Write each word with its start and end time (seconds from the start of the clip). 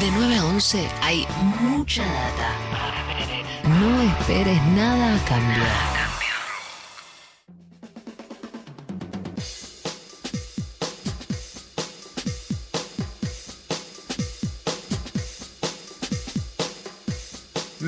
De 0.00 0.10
9 0.12 0.36
a 0.36 0.44
11 0.44 0.88
hay 1.02 1.26
mucha 1.60 2.04
data. 2.04 2.52
No 3.80 4.00
esperes 4.02 4.62
nada 4.68 5.16
a 5.16 5.18
cambio. 5.24 6.07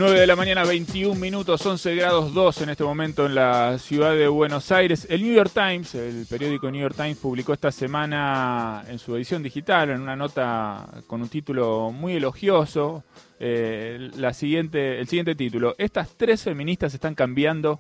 9 0.01 0.19
de 0.19 0.27
la 0.27 0.35
mañana, 0.35 0.65
21 0.65 1.15
minutos, 1.21 1.67
11 1.67 1.95
grados 1.95 2.33
2 2.33 2.63
en 2.63 2.71
este 2.71 2.85
momento 2.85 3.27
en 3.27 3.35
la 3.35 3.77
ciudad 3.79 4.15
de 4.15 4.29
Buenos 4.29 4.73
Aires. 4.73 5.07
El 5.11 5.21
New 5.21 5.35
York 5.35 5.51
Times, 5.53 5.95
el 5.95 6.25
periódico 6.25 6.71
New 6.71 6.81
York 6.81 6.97
Times, 6.97 7.19
publicó 7.19 7.53
esta 7.53 7.71
semana 7.71 8.83
en 8.89 8.99
su 8.99 9.15
edición 9.15 9.43
digital, 9.43 9.91
en 9.91 10.01
una 10.01 10.17
nota 10.17 10.89
con 11.07 11.21
un 11.21 11.29
título 11.29 11.93
muy 11.93 12.15
elogioso, 12.15 13.05
eh, 13.39 14.11
la 14.17 14.33
siguiente, 14.33 15.01
el 15.01 15.07
siguiente 15.07 15.35
título. 15.35 15.75
Estas 15.77 16.09
tres 16.17 16.45
feministas 16.45 16.95
están 16.95 17.15
cambiando 17.15 17.79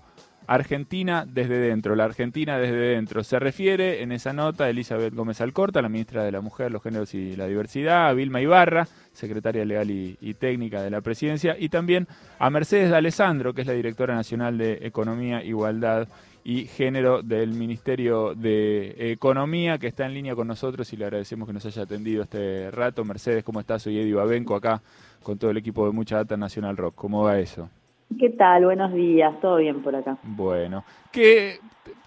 Argentina 0.50 1.26
desde 1.32 1.58
dentro, 1.58 1.94
la 1.94 2.06
Argentina 2.06 2.58
desde 2.58 2.74
dentro. 2.74 3.22
Se 3.22 3.38
refiere 3.38 4.02
en 4.02 4.10
esa 4.10 4.32
nota 4.32 4.64
a 4.64 4.70
Elizabeth 4.70 5.14
Gómez 5.14 5.40
Alcorta, 5.40 5.80
la 5.80 5.88
ministra 5.88 6.24
de 6.24 6.32
la 6.32 6.40
Mujer, 6.40 6.72
los 6.72 6.82
Géneros 6.82 7.14
y 7.14 7.36
la 7.36 7.46
Diversidad, 7.46 8.08
a 8.08 8.14
Vilma 8.14 8.40
Ibarra, 8.40 8.88
secretaria 9.12 9.64
legal 9.64 9.88
y, 9.92 10.34
técnica 10.40 10.82
de 10.82 10.90
la 10.90 11.02
presidencia, 11.02 11.54
y 11.56 11.68
también 11.68 12.08
a 12.40 12.50
Mercedes 12.50 12.90
de 12.90 12.96
Alessandro, 12.96 13.54
que 13.54 13.60
es 13.60 13.66
la 13.68 13.74
directora 13.74 14.16
nacional 14.16 14.58
de 14.58 14.80
Economía, 14.82 15.44
Igualdad 15.44 16.08
y 16.42 16.64
Género 16.64 17.22
del 17.22 17.52
Ministerio 17.52 18.34
de 18.34 19.12
Economía, 19.12 19.78
que 19.78 19.86
está 19.86 20.04
en 20.04 20.14
línea 20.14 20.34
con 20.34 20.48
nosotros 20.48 20.92
y 20.92 20.96
le 20.96 21.04
agradecemos 21.04 21.46
que 21.46 21.52
nos 21.52 21.64
haya 21.64 21.82
atendido 21.82 22.24
este 22.24 22.72
rato. 22.72 23.04
Mercedes, 23.04 23.44
¿cómo 23.44 23.60
estás? 23.60 23.82
Soy 23.82 24.00
Eddie 24.00 24.14
Babenco 24.14 24.56
acá 24.56 24.82
con 25.22 25.38
todo 25.38 25.52
el 25.52 25.58
equipo 25.58 25.86
de 25.86 25.92
Mucha 25.92 26.16
Data 26.16 26.36
Nacional 26.36 26.76
Rock. 26.76 26.96
¿Cómo 26.96 27.22
va 27.22 27.38
eso? 27.38 27.70
¿Qué 28.18 28.30
tal? 28.30 28.64
Buenos 28.64 28.92
días, 28.92 29.40
todo 29.40 29.56
bien 29.56 29.82
por 29.82 29.94
acá. 29.94 30.16
Bueno, 30.22 30.84
que 31.12 31.58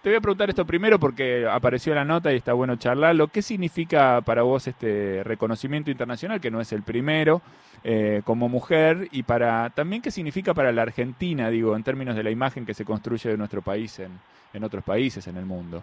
te 0.02 0.09
voy 0.09 0.18
a 0.18 0.22
preguntar 0.22 0.50
esto 0.50 0.66
primero 0.66 1.00
porque 1.00 1.48
apareció 1.50 1.96
la 1.96 2.04
nota 2.04 2.34
y 2.34 2.36
está 2.36 2.54
bueno 2.54 2.76
charlarlo. 2.76 3.30
¿Qué 3.30 3.42
significa 3.42 4.22
para 4.22 4.44
vos 4.44 4.68
este 4.68 5.24
reconocimiento 5.24 5.90
internacional, 5.90 6.42
que 6.42 6.52
no 6.52 6.59
es 6.59 6.74
el 6.74 6.84
primero, 6.84 7.42
eh, 7.86 8.22
como 8.26 8.50
mujer? 8.50 9.08
Y 9.12 9.24
para 9.24 9.70
también 9.70 10.02
qué 10.02 10.12
significa 10.12 10.54
para 10.54 10.74
la 10.74 10.81
Argentina, 10.81 11.50
digo, 11.50 11.76
en 11.76 11.84
términos 11.84 12.16
de 12.16 12.24
la 12.24 12.31
imagen 12.31 12.66
que 12.66 12.74
se 12.74 12.84
construye 12.84 13.30
de 13.30 13.38
nuestro 13.38 13.62
país 13.62 13.98
en, 14.00 14.12
en 14.54 14.64
otros 14.64 14.84
países 14.84 15.26
en 15.28 15.38
el 15.38 15.46
mundo. 15.46 15.81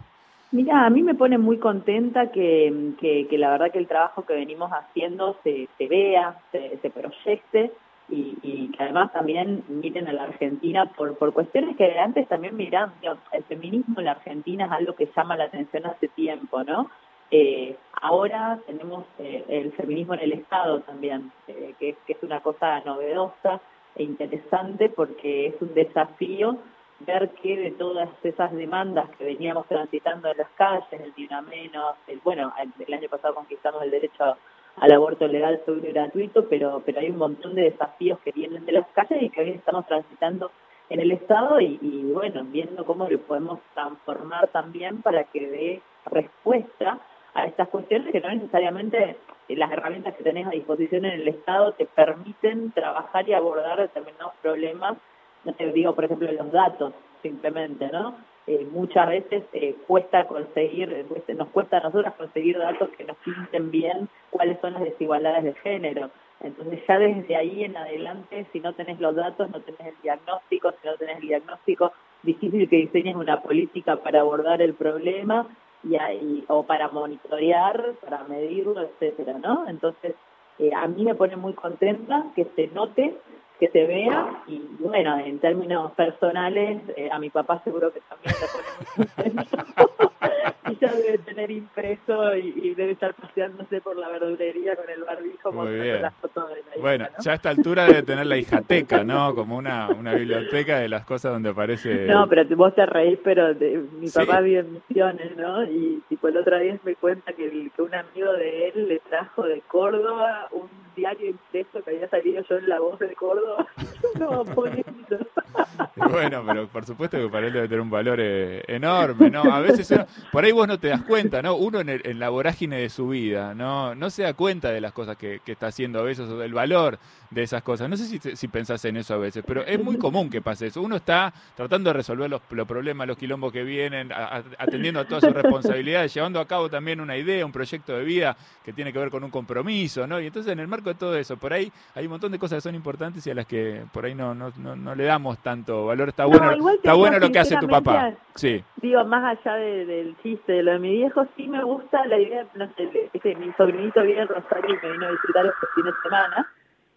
Mira, 0.51 0.85
a 0.85 0.89
mí 0.89 1.01
me 1.01 1.15
pone 1.15 1.37
muy 1.37 1.57
contenta 1.57 2.31
que, 2.31 2.93
que, 2.99 3.37
la 3.37 3.51
verdad 3.51 3.71
que 3.71 3.79
el 3.79 3.87
trabajo 3.87 4.23
que 4.25 4.33
venimos 4.33 4.69
haciendo 4.71 5.37
se, 5.43 5.67
se 5.77 5.87
vea, 5.87 6.37
se, 6.51 6.77
se 6.81 6.89
proyecte 6.89 7.71
y, 8.11 8.67
que 8.75 8.83
además 8.83 9.11
también 9.13 9.63
miren 9.69 10.07
a 10.07 10.13
la 10.13 10.23
Argentina 10.23 10.85
por, 10.85 11.17
por 11.17 11.33
cuestiones 11.33 11.77
que 11.77 11.97
antes 11.97 12.27
también 12.27 12.55
miran, 12.55 12.93
el 13.31 13.43
feminismo 13.45 13.99
en 13.99 14.05
la 14.05 14.11
Argentina 14.11 14.65
es 14.65 14.71
algo 14.71 14.95
que 14.95 15.09
llama 15.15 15.37
la 15.37 15.45
atención 15.45 15.85
hace 15.85 16.09
tiempo, 16.09 16.63
¿no? 16.63 16.89
Eh, 17.31 17.77
ahora 18.01 18.59
tenemos 18.67 19.05
eh, 19.17 19.45
el 19.47 19.71
feminismo 19.71 20.15
en 20.15 20.19
el 20.19 20.33
Estado 20.33 20.81
también, 20.81 21.31
eh, 21.47 21.73
que, 21.79 21.95
que, 22.05 22.13
es 22.13 22.23
una 22.23 22.41
cosa 22.41 22.81
novedosa 22.81 23.61
e 23.95 24.03
interesante 24.03 24.89
porque 24.89 25.47
es 25.47 25.61
un 25.61 25.73
desafío 25.73 26.57
ver 26.99 27.29
que 27.41 27.57
de 27.57 27.71
todas 27.71 28.09
esas 28.23 28.51
demandas 28.51 29.09
que 29.11 29.23
veníamos 29.23 29.65
transitando 29.67 30.29
en 30.29 30.37
las 30.37 30.49
calles, 30.51 30.99
el 30.99 31.13
Dina 31.13 31.41
Menos, 31.41 31.95
el, 32.07 32.19
bueno, 32.19 32.53
el 32.85 32.93
año 32.93 33.09
pasado 33.09 33.33
conquistamos 33.33 33.81
el 33.81 33.91
derecho 33.91 34.23
a 34.23 34.37
al 34.77 34.91
aborto 34.91 35.27
legal, 35.27 35.61
seguro 35.65 35.87
y 35.87 35.91
gratuito, 35.91 36.47
pero, 36.47 36.81
pero 36.85 36.99
hay 36.99 37.09
un 37.09 37.17
montón 37.17 37.55
de 37.55 37.63
desafíos 37.63 38.19
que 38.23 38.31
vienen 38.31 38.65
de 38.65 38.71
las 38.71 38.87
calles 38.89 39.21
y 39.21 39.29
que 39.29 39.41
hoy 39.41 39.49
estamos 39.51 39.85
transitando 39.87 40.51
en 40.89 40.99
el 40.99 41.11
Estado 41.11 41.61
y, 41.61 42.11
bueno, 42.13 42.43
viendo 42.45 42.85
cómo 42.85 43.07
lo 43.07 43.19
podemos 43.19 43.59
transformar 43.73 44.49
también 44.49 45.01
para 45.01 45.23
que 45.25 45.47
dé 45.47 45.81
respuesta 46.05 46.99
a 47.33 47.45
estas 47.45 47.69
cuestiones 47.69 48.11
que 48.11 48.19
no 48.19 48.29
necesariamente 48.29 49.15
las 49.47 49.71
herramientas 49.71 50.15
que 50.15 50.23
tenés 50.23 50.47
a 50.47 50.51
disposición 50.51 51.05
en 51.05 51.21
el 51.21 51.27
Estado 51.27 51.73
te 51.73 51.85
permiten 51.85 52.71
trabajar 52.71 53.27
y 53.27 53.33
abordar 53.33 53.79
determinados 53.79 54.33
problemas, 54.41 54.97
no 55.45 55.53
te 55.53 55.71
digo, 55.71 55.95
por 55.95 56.05
ejemplo, 56.05 56.31
los 56.31 56.51
datos, 56.51 56.93
simplemente, 57.21 57.89
¿no? 57.91 58.15
Eh, 58.47 58.67
muchas 58.71 59.07
veces 59.07 59.43
eh, 59.53 59.75
cuesta 59.87 60.25
conseguir, 60.25 61.05
nos 61.37 61.47
cuesta 61.49 61.77
a 61.77 61.81
nosotras 61.81 62.15
conseguir 62.15 62.57
datos 62.57 62.89
que 62.97 63.03
nos 63.03 63.17
pinten 63.17 63.69
bien 63.69 64.09
cuáles 64.31 64.59
son 64.59 64.73
las 64.73 64.83
desigualdades 64.83 65.43
de 65.43 65.53
género. 65.53 66.09
Entonces 66.39 66.79
ya 66.87 66.97
desde 66.97 67.35
ahí 67.35 67.63
en 67.63 67.77
adelante, 67.77 68.47
si 68.51 68.59
no 68.59 68.73
tenés 68.73 68.99
los 68.99 69.15
datos, 69.15 69.49
no 69.51 69.59
tenés 69.61 69.93
el 69.93 70.01
diagnóstico, 70.01 70.71
si 70.81 70.87
no 70.87 70.95
tenés 70.95 71.17
el 71.17 71.27
diagnóstico, 71.27 71.91
difícil 72.23 72.67
que 72.67 72.77
diseñes 72.77 73.15
una 73.15 73.41
política 73.41 73.97
para 73.97 74.21
abordar 74.21 74.61
el 74.61 74.73
problema 74.73 75.47
y, 75.83 75.95
ahí, 75.97 76.43
o 76.47 76.63
para 76.63 76.89
monitorear, 76.89 77.93
para 78.01 78.23
medirlo, 78.23 78.81
etcétera, 78.81 79.37
¿no? 79.37 79.67
Entonces, 79.67 80.15
eh, 80.57 80.71
a 80.75 80.87
mí 80.87 81.03
me 81.03 81.15
pone 81.15 81.35
muy 81.35 81.53
contenta 81.53 82.25
que 82.35 82.45
se 82.55 82.67
note 82.67 83.15
que 83.61 83.69
se 83.69 83.85
vea 83.85 84.41
y 84.47 84.59
bueno, 84.79 85.19
en 85.19 85.37
términos 85.37 85.91
personales, 85.91 86.81
eh, 86.97 87.09
a 87.11 87.19
mi 87.19 87.29
papá 87.29 87.61
seguro 87.63 87.93
que 87.93 88.01
también 88.09 88.35
le 88.41 89.27
pone 89.27 89.45
y 90.71 90.77
ya 90.79 90.91
debe 90.91 91.19
tener 91.19 91.51
impreso 91.51 92.35
y, 92.37 92.73
debe 92.73 92.93
estar 92.93 93.13
paseándose 93.13 93.79
por 93.81 93.97
la 93.97 94.09
verdulería 94.09 94.75
con 94.75 94.89
el 94.89 95.03
barbijo 95.03 95.51
mostrando 95.51 95.99
las 95.99 96.13
fotos 96.15 96.49
de 96.49 96.55
la 96.55 96.61
hija, 96.61 96.79
Bueno, 96.79 97.07
ya 97.19 97.31
a 97.33 97.35
esta 97.35 97.49
altura 97.51 97.85
debe 97.85 98.01
tener 98.01 98.25
la 98.25 98.37
hijateca, 98.37 99.03
¿no? 99.03 99.35
Como 99.35 99.57
una, 99.57 99.89
una 99.89 100.15
biblioteca 100.15 100.79
de 100.79 100.89
las 100.89 101.05
cosas 101.05 101.31
donde 101.31 101.49
aparece... 101.49 102.07
No, 102.11 102.27
pero 102.27 102.43
vos 102.55 102.73
te 102.73 102.85
reís, 102.87 103.19
pero 103.23 103.53
mi 103.99 104.09
papá 104.09 104.41
vive 104.41 104.61
en 104.61 104.73
Misiones, 104.73 105.37
¿no? 105.37 105.63
Y 105.65 106.01
tipo 106.09 106.29
el 106.29 106.37
otro 106.37 106.57
día 106.57 106.79
me 106.83 106.95
cuenta 106.95 107.33
que, 107.33 107.69
que 107.75 107.81
un 107.81 107.93
amigo 107.93 108.33
de 108.33 108.69
él 108.69 108.87
le 108.87 108.99
trajo 108.99 109.43
de 109.43 109.61
Córdoba 109.67 110.47
un 110.51 110.80
diario 110.95 111.29
impreso 111.29 111.83
que 111.83 111.91
había 111.91 112.09
salido 112.09 112.43
yo 112.49 112.57
en 112.57 112.69
La 112.69 112.79
Voz 112.79 112.99
de 112.99 113.13
Córdoba. 113.15 113.67
no, 114.19 114.43
Bueno, 115.95 116.43
pero 116.45 116.67
por 116.67 116.85
supuesto 116.85 117.17
que 117.17 117.27
para 117.27 117.47
él 117.47 117.53
debe 117.53 117.67
tener 117.67 117.81
un 117.81 117.89
valor 117.89 118.19
eh, 118.19 118.63
enorme, 118.67 119.29
¿no? 119.29 119.41
A 119.41 119.59
veces 119.59 119.93
por 120.31 120.43
ahí 120.43 120.51
vos 120.51 120.67
no 120.67 120.79
te 120.79 120.87
das 120.87 121.03
cuenta, 121.03 121.41
¿no? 121.41 121.55
Uno 121.55 121.79
en, 121.81 122.19
la 122.19 122.29
vorágine 122.29 122.77
de 122.77 122.89
su 122.89 123.09
vida, 123.09 123.53
¿no? 123.53 123.95
No 123.95 124.09
se 124.09 124.23
da 124.23 124.33
cuenta 124.33 124.69
de 124.69 124.81
las 124.81 124.93
cosas 124.93 125.17
que, 125.17 125.41
está 125.45 125.67
haciendo 125.67 125.99
a 125.99 126.03
veces 126.03 126.29
o 126.29 126.37
del 126.37 126.53
valor 126.53 126.97
de 127.29 127.43
esas 127.43 127.61
cosas. 127.61 127.89
No 127.89 127.97
sé 127.97 128.19
si, 128.35 128.47
pensás 128.47 128.83
en 128.85 128.97
eso 128.97 129.13
a 129.13 129.17
veces, 129.17 129.43
pero 129.45 129.63
es 129.65 129.83
muy 129.83 129.97
común 129.97 130.29
que 130.29 130.41
pase 130.41 130.67
eso. 130.67 130.81
Uno 130.81 130.95
está 130.95 131.33
tratando 131.55 131.89
de 131.89 131.93
resolver 131.93 132.29
los, 132.29 132.41
problemas, 132.41 133.07
los 133.07 133.17
quilombos 133.17 133.51
que 133.51 133.63
vienen, 133.63 134.11
atendiendo 134.57 135.01
a 135.01 135.05
todas 135.05 135.23
sus 135.23 135.33
responsabilidades, 135.33 136.13
llevando 136.13 136.39
a 136.39 136.47
cabo 136.47 136.69
también 136.69 137.01
una 137.01 137.17
idea, 137.17 137.45
un 137.45 137.51
proyecto 137.51 137.97
de 137.97 138.03
vida 138.03 138.37
que 138.63 138.73
tiene 138.73 138.93
que 138.93 138.99
ver 138.99 139.09
con 139.09 139.23
un 139.23 139.31
compromiso, 139.31 140.07
¿no? 140.07 140.19
Y 140.21 140.27
entonces 140.27 140.51
en 140.53 140.59
el 140.59 140.67
marco 140.81 140.89
de 140.89 140.95
todo 140.95 141.15
eso, 141.15 141.37
por 141.37 141.53
ahí 141.53 141.71
hay 141.95 142.05
un 142.05 142.11
montón 142.11 142.31
de 142.31 142.39
cosas 142.39 142.57
que 142.57 142.61
son 142.61 142.75
importantes 142.75 143.25
y 143.25 143.31
a 143.31 143.35
las 143.35 143.45
que 143.45 143.83
por 143.93 144.05
ahí 144.05 144.15
no, 144.15 144.33
no, 144.33 144.51
no, 144.57 144.95
le 144.95 145.03
damos 145.05 145.37
tanto 145.39 145.85
valor. 145.85 146.09
Está 146.09 146.25
bueno, 146.25 146.69
está 146.71 146.93
bueno 146.93 147.19
lo 147.19 147.31
que 147.31 147.39
hace 147.39 147.57
tu 147.57 147.67
papá. 147.67 148.13
Sí. 148.35 148.63
Digo, 148.77 149.03
más 149.05 149.37
allá 149.37 149.55
del 149.55 150.15
chiste 150.23 150.53
de 150.53 150.63
lo 150.63 150.73
de 150.73 150.79
mi 150.79 150.91
viejo, 150.91 151.25
sí 151.37 151.47
me 151.47 151.63
gusta 151.63 152.05
la 152.07 152.17
idea, 152.19 152.45
no 152.55 152.67
sé, 152.75 153.35
mi 153.35 153.51
sobrinito 153.53 154.01
viene 154.03 154.21
en 154.21 154.27
Rosario 154.27 154.75
y 154.75 154.85
me 154.85 154.91
vino 154.93 155.07
a 155.07 155.11
visitar 155.11 155.45
este 155.45 155.67
fin 155.75 155.85
de 155.85 155.91
semana 156.03 156.47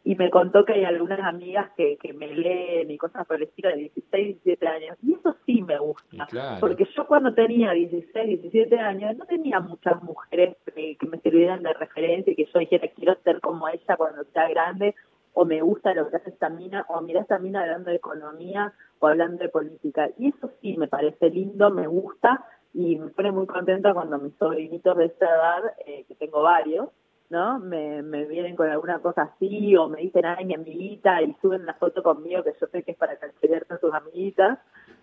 y 0.06 0.16
me 0.16 0.30
contó 0.30 0.66
que 0.66 0.74
hay 0.74 0.84
algunas 0.84 1.18
amigas 1.20 1.70
que, 1.78 1.96
que 1.96 2.12
me 2.12 2.26
leen 2.26 2.90
y 2.90 2.98
cosas 2.98 3.26
por 3.26 3.36
el 3.36 3.44
estilo 3.44 3.70
de 3.70 3.76
16, 3.76 4.44
17 4.44 4.68
años. 4.68 4.98
Y 5.02 5.14
eso 5.14 5.34
sí 5.46 5.62
me 5.62 5.78
gusta. 5.78 6.28
Porque 6.60 6.86
yo 6.94 7.06
cuando 7.06 7.32
tenía 7.32 7.72
16, 7.72 8.42
17 8.42 8.78
años 8.78 9.16
no 9.16 9.24
tenía 9.24 9.60
muchas 9.60 10.02
mujeres 10.02 10.56
que, 10.66 10.98
me 11.06 11.18
sirvieran 11.20 11.62
de 11.62 11.72
referencia 11.72 12.32
y 12.32 12.36
que 12.36 12.44
yo 12.52 12.58
dijera 12.58 12.88
quiero 12.88 13.16
ser 13.24 13.40
como 13.40 13.66
ella 13.66 13.96
cuando 13.96 14.24
sea 14.24 14.46
grande 14.48 14.94
o 15.32 15.46
me 15.46 15.62
gusta 15.62 15.94
lo 15.94 16.10
que 16.10 16.16
hace 16.16 16.30
esta 16.30 16.50
mina 16.50 16.84
o 16.88 17.00
mira 17.00 17.22
esta 17.22 17.38
mina 17.38 17.62
hablando 17.62 17.90
de 17.90 17.96
economía 17.96 18.74
o 18.98 19.06
hablando 19.06 19.42
de 19.42 19.48
política. 19.48 20.10
Y 20.18 20.28
eso 20.28 20.50
sí 20.60 20.76
me 20.76 20.86
parece 20.86 21.30
lindo, 21.30 21.70
me 21.70 21.86
gusta 21.86 22.44
y 22.74 22.96
me 22.96 23.08
pone 23.08 23.32
muy 23.32 23.46
contenta 23.46 23.94
cuando 23.94 24.18
mis 24.18 24.34
sobrinitos 24.34 24.98
de 24.98 25.06
esta 25.06 25.26
edad, 25.26 25.62
eh, 25.86 26.04
que 26.06 26.14
tengo 26.14 26.42
varios, 26.42 26.90
¿no? 27.30 27.58
Me, 27.58 28.02
me 28.02 28.24
vienen 28.24 28.56
con 28.56 28.68
alguna 28.68 28.98
cosa 29.00 29.22
así 29.22 29.74
o 29.76 29.88
me 29.88 30.00
dicen, 30.02 30.24
ay, 30.24 30.44
mi 30.44 30.54
amiguita, 30.54 31.22
y 31.22 31.34
suben 31.40 31.62
una 31.62 31.74
foto 31.74 32.02
conmigo 32.02 32.42
que 32.42 32.52
yo 32.60 32.66
sé 32.66 32.82
que 32.82 32.92
es 32.92 32.98
para 32.98 33.16
cancelar 33.16 33.66
con 33.66 33.80
sus 33.80 33.92
amiguitas. 33.92 34.58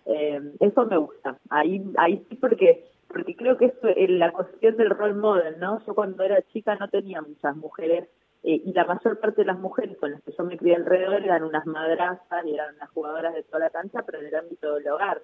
Eh, 0.06 0.42
eso 0.60 0.86
me 0.86 0.98
gusta. 0.98 1.38
Ahí, 1.50 1.84
ahí 1.98 2.26
sí 2.30 2.36
porque 2.36 2.86
porque 3.12 3.36
creo 3.36 3.58
que 3.58 3.66
es 3.66 4.10
la 4.10 4.32
cuestión 4.32 4.78
del 4.78 4.90
role 4.90 5.14
model, 5.14 5.60
¿no? 5.60 5.86
Yo 5.86 5.94
cuando 5.94 6.24
era 6.24 6.42
chica 6.54 6.76
no 6.76 6.88
tenía 6.88 7.22
muchas 7.22 7.56
mujeres 7.58 8.08
eh, 8.44 8.62
y 8.66 8.74
la 8.74 8.86
mayor 8.86 9.20
parte 9.20 9.42
de 9.42 9.48
las 9.48 9.60
mujeres 9.60 9.98
con 9.98 10.12
las 10.12 10.22
que 10.24 10.32
yo 10.32 10.44
me 10.44 10.58
crié 10.58 10.76
alrededor 10.76 11.22
eran 11.22 11.44
unas 11.44 11.66
madrazas 11.66 12.46
y 12.46 12.54
eran 12.54 12.76
unas 12.76 12.90
jugadoras 12.92 13.36
de 13.36 13.44
toda 13.44 13.60
la 13.60 13.70
cancha, 13.70 14.04
pero 14.06 14.20
en 14.20 14.28
el 14.28 14.36
ámbito 14.36 14.76
del 14.76 14.88
hogar, 14.88 15.22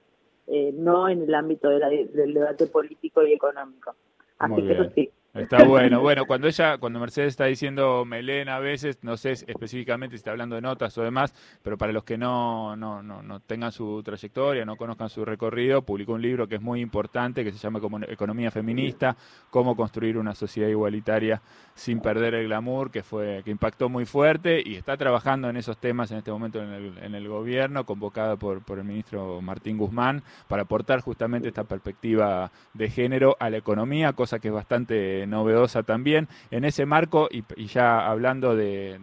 eh, 0.48 0.72
no 0.74 1.10
en 1.10 1.24
el 1.24 1.34
ámbito 1.34 1.70
del 1.70 2.34
debate 2.34 2.68
político 2.68 3.24
y 3.24 3.34
económico. 3.34 3.96
Así 4.38 4.62
que 4.62 4.74
eso 4.74 4.90
sí. 4.94 5.10
Está 5.38 5.64
bueno. 5.64 6.02
Bueno, 6.02 6.26
cuando 6.26 6.48
ella, 6.48 6.78
cuando 6.78 7.00
Mercedes 7.00 7.30
está 7.30 7.46
diciendo 7.46 8.06
melena 8.06 8.56
a 8.56 8.60
veces, 8.60 8.98
no 9.02 9.18
sé 9.18 9.32
específicamente 9.32 10.16
si 10.16 10.18
está 10.18 10.32
hablando 10.32 10.56
de 10.56 10.62
notas 10.62 10.98
o 10.98 11.04
demás, 11.04 11.34
pero 11.62 11.78
para 11.78 11.92
los 11.92 12.04
que 12.04 12.18
no, 12.18 12.76
no, 12.76 13.04
no, 13.04 13.22
no 13.22 13.40
tengan 13.42 13.72
su 13.72 14.02
trayectoria, 14.04 14.66
no 14.66 14.76
conozcan 14.76 15.10
su 15.10 15.24
recorrido, 15.26 15.82
publicó 15.82 16.14
un 16.14 16.22
libro 16.22 16.48
que 16.48 16.56
es 16.56 16.62
muy 16.62 16.82
importante, 16.82 17.44
que 17.44 17.52
se 17.52 17.58
llama 17.58 17.80
como 17.80 18.00
Economía 18.00 18.52
Feminista, 18.52 19.16
cómo 19.50 19.76
construir 19.76 20.18
una 20.18 20.34
sociedad 20.34 20.70
igualitaria 20.70 21.42
sin 21.76 22.00
perder 22.00 22.34
el 22.34 22.46
glamour, 22.48 22.90
que 22.90 23.04
fue, 23.04 23.42
que 23.46 23.52
impactó 23.52 23.90
muy 23.90 24.06
fuerte 24.06 24.62
y 24.66 24.76
está 24.76 24.98
trabajando 24.98 25.50
en 25.50 25.58
esos 25.58 25.78
temas 25.78 26.12
en 26.12 26.18
este 26.18 26.32
momento 26.32 26.62
en 26.62 26.72
el, 26.72 26.98
en 26.98 27.16
el 27.16 27.28
gobierno, 27.28 27.86
convocada 27.86 28.36
por, 28.36 28.64
por 28.64 28.80
el 28.80 28.86
ministro 28.86 29.42
Martín 29.42 29.78
Guzmán, 29.78 30.24
para 30.48 30.64
aportar 30.64 31.02
justamente 31.02 31.48
esta 31.48 31.64
perspectiva 31.66 32.52
de 32.74 32.90
género 32.90 33.38
a 33.40 33.50
la 33.50 33.58
economía, 33.58 34.14
cosa 34.14 34.40
que 34.40 34.48
es 34.48 34.54
bastante 34.54 35.27
novedosa 35.30 35.84
también. 35.84 36.28
En 36.52 36.66
ese 36.66 36.86
marco, 36.86 37.28
y, 37.32 37.44
ya 37.68 38.08
hablando 38.08 38.56
del, 38.56 39.00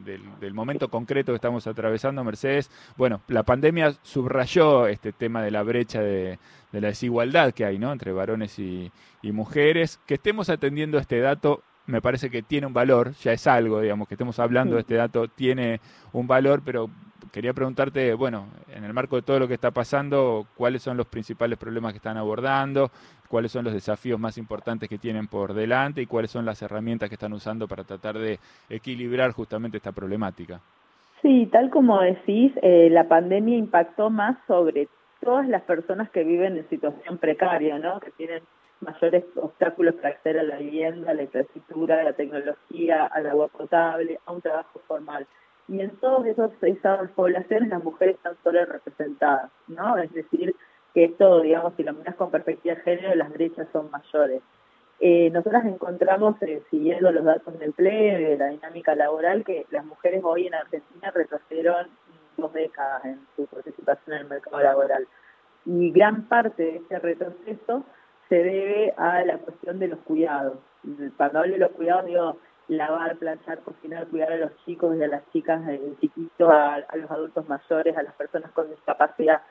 momento 0.52 0.88
concreto 0.88 1.32
que 1.32 1.36
estamos 1.36 1.66
atravesando, 1.66 2.24
Mercedes, 2.24 2.70
bueno, 2.96 3.20
la 3.28 3.42
pandemia 3.42 3.94
subrayó 4.02 4.86
este 4.86 5.12
tema 5.12 5.42
de 5.42 5.50
la 5.50 5.62
brecha 5.62 6.00
de, 6.00 6.38
la 6.72 6.88
desigualdad 6.88 7.52
que 7.52 7.64
hay 7.64 7.78
¿no? 7.78 7.92
entre 7.92 8.12
varones 8.12 8.58
y, 8.58 8.90
y 9.22 9.32
mujeres. 9.32 10.00
Que 10.06 10.14
estemos 10.14 10.48
atendiendo 10.50 10.98
este 10.98 11.20
dato 11.20 11.62
me 11.86 12.00
parece 12.00 12.30
que 12.30 12.42
tiene 12.42 12.66
un 12.66 12.72
valor, 12.72 13.12
ya 13.22 13.32
es 13.32 13.46
algo, 13.46 13.80
digamos, 13.80 14.08
que 14.08 14.14
estemos 14.14 14.38
hablando 14.38 14.76
de 14.76 14.80
este 14.80 14.94
dato 14.94 15.28
tiene 15.28 15.80
un 16.12 16.26
valor, 16.26 16.62
pero 16.64 16.88
quería 17.34 17.52
preguntarte, 17.52 18.14
bueno, 18.14 18.46
en 18.68 18.84
el 18.84 18.92
marco 18.92 19.16
de 19.16 19.22
todo 19.22 19.40
lo 19.40 19.48
que 19.48 19.54
está 19.54 19.72
pasando, 19.72 20.46
cuáles 20.56 20.82
son 20.82 20.96
los 20.96 21.08
principales 21.08 21.58
problemas 21.58 21.92
que 21.92 21.96
están 21.96 22.16
abordando, 22.16 22.92
cuáles 23.28 23.50
son 23.50 23.64
los 23.64 23.74
desafíos 23.74 24.20
más 24.20 24.38
importantes 24.38 24.88
que 24.88 24.98
tienen 24.98 25.26
por 25.26 25.52
delante 25.52 26.00
y 26.00 26.06
cuáles 26.06 26.30
son 26.30 26.44
las 26.44 26.62
herramientas 26.62 27.08
que 27.08 27.16
están 27.16 27.32
usando 27.32 27.66
para 27.66 27.82
tratar 27.82 28.16
de 28.18 28.38
equilibrar 28.70 29.32
justamente 29.32 29.78
esta 29.78 29.90
problemática. 29.90 30.60
Sí, 31.22 31.48
tal 31.50 31.70
como 31.70 32.00
decís, 32.00 32.52
eh, 32.62 32.88
la 32.88 33.08
pandemia 33.08 33.56
impactó 33.56 34.10
más 34.10 34.36
sobre 34.46 34.86
todas 35.20 35.48
las 35.48 35.62
personas 35.62 36.08
que 36.10 36.22
viven 36.22 36.56
en 36.56 36.68
situación 36.68 37.18
precaria, 37.18 37.80
¿no? 37.80 37.98
Que 37.98 38.12
tienen 38.12 38.44
mayores 38.80 39.24
obstáculos 39.34 39.96
para 39.96 40.10
acceder 40.10 40.38
a 40.38 40.42
la 40.44 40.58
vivienda, 40.58 41.10
a 41.10 41.14
la 41.14 41.22
infraestructura, 41.24 42.00
a 42.00 42.04
la 42.04 42.12
tecnología, 42.12 43.06
al 43.06 43.26
agua 43.26 43.48
potable, 43.48 44.20
a 44.24 44.30
un 44.30 44.40
trabajo 44.40 44.80
formal 44.86 45.26
y 45.68 45.80
en 45.80 45.90
todos 45.96 46.26
esos 46.26 46.50
seis 46.60 46.78
poblaciones 47.14 47.68
las 47.68 47.82
mujeres 47.82 48.16
están 48.16 48.36
solo 48.42 48.64
representadas, 48.64 49.50
¿no? 49.68 49.96
Es 49.98 50.12
decir, 50.12 50.54
que 50.92 51.04
esto, 51.04 51.40
digamos, 51.40 51.72
si 51.76 51.82
lo 51.82 51.92
miras 51.92 52.14
con 52.16 52.30
perspectiva 52.30 52.74
de 52.74 52.82
género, 52.82 53.14
las 53.14 53.32
brechas 53.32 53.66
son 53.72 53.90
mayores. 53.90 54.42
Eh, 55.00 55.30
nosotras 55.30 55.64
encontramos, 55.64 56.40
eh, 56.42 56.62
siguiendo 56.70 57.10
los 57.10 57.24
datos 57.24 57.52
del 57.54 57.68
empleo 57.68 58.20
y 58.20 58.24
de 58.24 58.38
la 58.38 58.48
dinámica 58.48 58.94
laboral, 58.94 59.44
que 59.44 59.66
las 59.70 59.84
mujeres 59.84 60.22
hoy 60.22 60.46
en 60.46 60.54
Argentina 60.54 61.10
retrocedieron 61.10 61.88
dos 62.36 62.52
décadas 62.52 63.04
en 63.04 63.20
su 63.34 63.46
participación 63.46 64.16
en 64.16 64.22
el 64.22 64.28
mercado 64.28 64.60
laboral. 64.60 65.08
Y 65.66 65.90
gran 65.90 66.28
parte 66.28 66.62
de 66.62 66.76
ese 66.76 66.98
retroceso 66.98 67.84
se 68.28 68.36
debe 68.36 68.94
a 68.96 69.24
la 69.24 69.38
cuestión 69.38 69.78
de 69.78 69.88
los 69.88 69.98
cuidados. 70.00 70.58
Cuando 71.16 71.40
hablo 71.40 71.52
de 71.54 71.58
los 71.58 71.72
cuidados, 71.72 72.06
digo, 72.06 72.36
lavar, 72.68 73.16
planchar, 73.16 73.60
cocinar, 73.60 74.06
cuidar 74.08 74.32
a 74.32 74.36
los 74.36 74.56
chicos 74.64 74.96
y 74.96 75.02
a 75.02 75.08
las 75.08 75.30
chicas 75.32 75.64
de 75.66 75.80
chiquitos, 76.00 76.50
a, 76.50 76.84
los 76.96 77.10
adultos 77.10 77.48
mayores, 77.48 77.96
a 77.96 78.02
las 78.02 78.14
personas 78.14 78.50
con 78.52 78.70
discapacidad. 78.70 79.42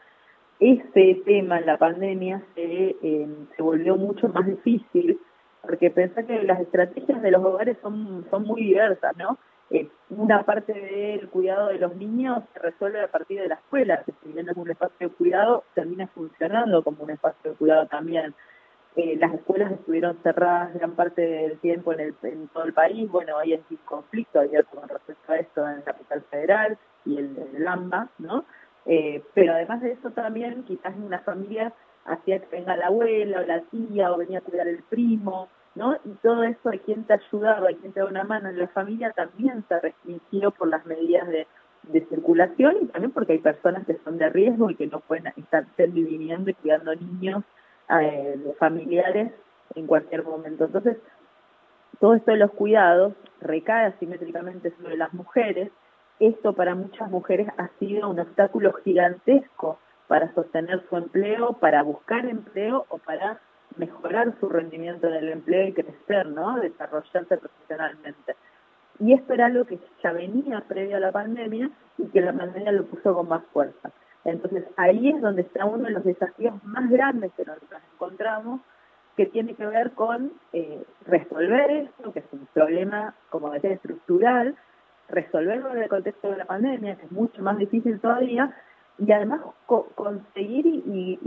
Ese 0.60 1.22
tema 1.26 1.60
en 1.60 1.66
la 1.66 1.78
pandemia 1.78 2.42
se, 2.56 2.96
eh, 3.02 3.28
se 3.56 3.62
volvió 3.62 3.96
mucho 3.96 4.30
más 4.30 4.46
difícil 4.46 5.20
porque 5.62 5.90
pensé 5.90 6.26
que 6.26 6.44
las 6.44 6.60
estrategias 6.60 7.22
de 7.22 7.32
los 7.32 7.44
hogares 7.44 7.78
son, 7.82 8.26
son 8.30 8.44
muy 8.44 8.62
diversas, 8.64 9.16
¿no? 9.18 9.38
Eh, 9.70 9.90
una 10.10 10.44
parte 10.44 10.74
del 10.74 11.30
cuidado 11.30 11.70
de 11.70 11.80
los 11.80 11.96
niños 11.96 12.44
se 12.54 12.60
resuelve 12.60 13.02
a 13.02 13.08
partir 13.08 13.42
de 13.42 13.48
la 13.48 13.56
escuela, 13.56 14.04
que 14.04 14.14
si 14.22 14.34
bien 14.34 14.48
un 14.56 14.70
espacio 14.70 15.10
de 15.10 15.16
cuidado, 15.16 15.64
termina 15.74 16.08
funcionando 16.08 16.84
como 16.84 17.04
un 17.04 17.12
espacio 17.12 17.52
de 17.52 17.58
cuidado 17.58 17.88
también. 17.88 18.36
Eh, 18.96 19.18
las 19.20 19.34
escuelas 19.34 19.72
estuvieron 19.72 20.18
cerradas 20.22 20.74
gran 20.76 20.92
parte 20.92 21.22
del 21.22 21.58
tiempo 21.60 21.94
en, 21.94 22.00
el, 22.00 22.16
en 22.22 22.48
todo 22.50 22.64
el 22.64 22.74
país. 22.74 23.10
Bueno, 23.10 23.40
hay 23.40 23.54
un 23.54 23.78
conflicto 23.86 24.40
abierto 24.40 24.78
con 24.78 24.88
respecto 24.88 25.32
a 25.32 25.38
esto 25.38 25.68
en 25.68 25.82
capital 25.82 26.22
federal 26.30 26.78
y 27.06 27.18
el, 27.18 27.36
el 27.56 27.68
AMBA, 27.68 28.10
¿no? 28.20 28.46
Eh, 28.86 29.24
pero 29.34 29.54
además 29.54 29.82
de 29.82 29.94
eso 29.94 30.12
también, 30.12 30.64
quizás 30.64 30.94
en 30.96 31.04
una 31.04 31.20
familia 31.20 31.74
hacía 32.06 32.40
que 32.40 32.56
venga 32.56 32.78
la 32.78 32.88
abuela 32.88 33.40
o 33.42 33.46
la 33.46 33.62
tía 33.62 34.12
o 34.12 34.18
venía 34.18 34.40
a 34.40 34.42
cuidar 34.42 34.68
el 34.68 34.84
primo, 34.84 35.48
¿no? 35.74 35.96
Y 36.06 36.10
todo 36.22 36.44
eso, 36.44 36.70
hay 36.70 36.80
quien 36.80 37.06
te 37.06 37.14
ayudaba, 37.14 37.70
hay 37.70 37.76
quien 37.76 37.94
te 37.94 38.02
da 38.02 38.06
una 38.06 38.24
mano 38.24 38.50
en 38.50 38.60
la 38.60 38.68
familia, 38.68 39.12
también 39.12 39.64
se 39.68 39.80
restringió 39.80 40.52
por 40.52 40.68
las 40.68 40.86
medidas 40.86 41.28
de, 41.30 41.48
de 41.84 42.06
circulación 42.08 42.76
y 42.82 42.86
también 42.88 43.12
porque 43.12 43.34
hay 43.34 43.40
personas 43.40 43.86
que 43.88 43.98
son 44.04 44.18
de 44.18 44.30
riesgo 44.30 44.70
y 44.70 44.76
que 44.76 44.88
no 44.88 45.00
pueden 45.00 45.34
estar 45.36 45.66
viviendo 45.78 46.52
y 46.52 46.54
cuidando 46.54 46.94
niños 46.96 47.44
eh, 48.02 48.40
familiares 48.60 49.32
en 49.76 49.88
cualquier 49.88 50.24
momento. 50.24 50.66
Entonces, 50.66 50.98
todo 52.00 52.16
esto 52.16 52.32
de 52.32 52.38
los 52.38 52.52
cuidados 52.52 53.14
recae 53.42 53.88
asimétricamente 53.88 54.72
sobre 54.82 54.98
las 54.98 55.14
mujeres. 55.14 55.72
Esto 56.20 56.54
para 56.54 56.76
muchas 56.76 57.10
mujeres 57.10 57.48
ha 57.58 57.70
sido 57.80 58.10
un 58.10 58.20
obstáculo 58.20 58.74
gigantesco 58.74 59.80
para 60.08 60.34
sostener 60.34 60.84
su 60.90 60.98
empleo, 60.98 61.54
para 61.54 61.84
buscar 61.84 62.26
empleo 62.26 62.86
o 62.90 62.98
para 62.98 63.40
mejorar 63.78 64.34
su 64.40 64.50
rendimiento 64.50 65.08
en 65.08 65.16
el 65.16 65.30
empleo 65.30 65.68
y 65.68 65.74
crecer, 65.74 66.28
¿no? 66.28 66.60
Desarrollarse 66.60 67.38
profesionalmente. 67.38 68.36
Y 69.00 69.14
esto 69.14 69.34
era 69.34 69.48
algo 69.48 69.66
que 69.66 69.80
ya 70.04 70.14
venía 70.14 70.62
previo 70.68 70.98
a 70.98 71.00
la 71.00 71.12
pandemia 71.12 71.70
y 71.98 72.06
que 72.08 72.22
la 72.22 72.34
pandemia 72.34 72.72
lo 72.72 72.86
puso 72.86 73.14
con 73.14 73.28
más 73.28 73.44
fuerza. 73.52 73.92
Entonces 74.26 74.66
ahí 74.78 75.10
es 75.10 75.22
donde 75.22 75.42
está 75.42 75.66
uno 75.66 75.86
de 75.86 75.92
los 75.92 76.04
desafíos 76.04 76.56
más 76.64 76.90
grandes 76.90 77.32
que 77.34 77.46
nosotros 77.46 77.82
encontramos, 77.94 78.62
que 79.16 79.26
tiene 79.28 79.54
que 79.54 79.66
ver 79.66 79.92
con 79.92 80.32
eh, 80.54 80.84
resolver 81.06 81.70
esto, 81.72 82.14
que 82.14 82.20
es 82.20 82.26
un 82.32 82.48
problema, 82.54 83.14
como 83.30 83.52
decía, 83.52 83.72
estructural, 83.72 84.56
resolverlo 85.10 85.72
en 85.76 85.84
el 85.84 85.90
contexto 85.90 86.32
de 86.32 86.38
la 86.38 86.46
pandemia, 86.46 86.96
que 86.96 87.06
es 87.06 87.12
mucho 87.12 87.42
más 87.42 87.58
difícil 87.58 88.00
todavía, 88.00 88.56
y 88.98 89.12
además 89.12 89.42
conseguir 89.96 90.66
y, 90.68 91.20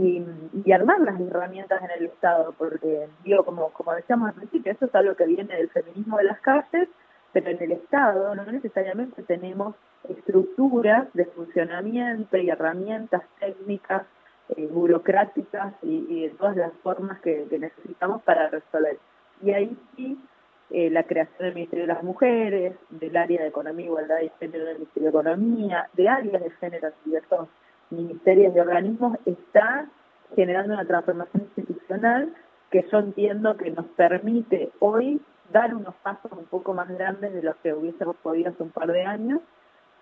y, 0.65 0.71
armar 0.71 0.99
las 1.01 1.19
herramientas 1.19 1.81
en 1.83 1.91
el 1.91 2.05
Estado, 2.05 2.53
porque 2.57 3.09
digo, 3.23 3.43
como, 3.43 3.71
como 3.71 3.93
decíamos 3.93 4.29
al 4.29 4.35
principio, 4.35 4.71
eso 4.71 4.85
es 4.85 4.95
algo 4.95 5.15
que 5.15 5.25
viene 5.25 5.55
del 5.55 5.69
feminismo 5.69 6.17
de 6.17 6.23
las 6.25 6.39
calles, 6.39 6.87
pero 7.33 7.49
en 7.49 7.61
el 7.61 7.71
Estado 7.73 8.35
no 8.35 8.45
necesariamente 8.45 9.23
tenemos 9.23 9.75
estructuras 10.09 11.07
de 11.13 11.25
funcionamiento 11.25 12.37
y 12.37 12.49
herramientas 12.49 13.23
técnicas, 13.39 14.03
eh, 14.55 14.67
burocráticas 14.71 15.73
y, 15.81 16.21
de 16.21 16.29
todas 16.31 16.55
las 16.55 16.73
formas 16.83 17.19
que, 17.21 17.45
necesitamos 17.59 18.21
para 18.23 18.49
resolver. 18.49 18.97
Y 19.41 19.51
ahí 19.51 19.77
sí, 19.95 20.17
eh, 20.69 20.89
la 20.89 21.03
creación 21.03 21.37
del 21.39 21.55
Ministerio 21.55 21.85
de 21.85 21.93
las 21.93 22.03
Mujeres, 22.03 22.75
del 22.89 23.15
área 23.17 23.41
de 23.41 23.49
Economía, 23.49 23.85
Igualdad 23.85 24.21
y 24.21 24.31
Género 24.39 24.65
del 24.65 24.77
Ministerio 24.79 25.11
de 25.11 25.17
Economía, 25.17 25.89
de 25.93 26.09
áreas 26.09 26.43
de 26.43 26.49
género 26.51 26.89
y 26.89 27.09
diversos 27.09 27.49
ministerios 27.89 28.55
y 28.55 28.59
organismos, 28.59 29.17
está 29.25 29.87
generando 30.35 30.73
una 30.73 30.85
transformación 30.85 31.43
institucional 31.55 32.33
que 32.69 32.85
yo 32.91 32.99
entiendo 32.99 33.55
que 33.55 33.71
nos 33.71 33.85
permite 33.87 34.71
hoy 34.79 35.21
dar 35.51 35.73
unos 35.73 35.95
pasos 35.95 36.31
un 36.31 36.45
poco 36.45 36.73
más 36.73 36.89
grandes 36.89 37.33
de 37.33 37.41
los 37.41 37.55
que 37.57 37.73
hubiésemos 37.73 38.15
podido 38.17 38.49
hace 38.49 38.63
un 38.63 38.71
par 38.71 38.91
de 38.91 39.03
años 39.03 39.41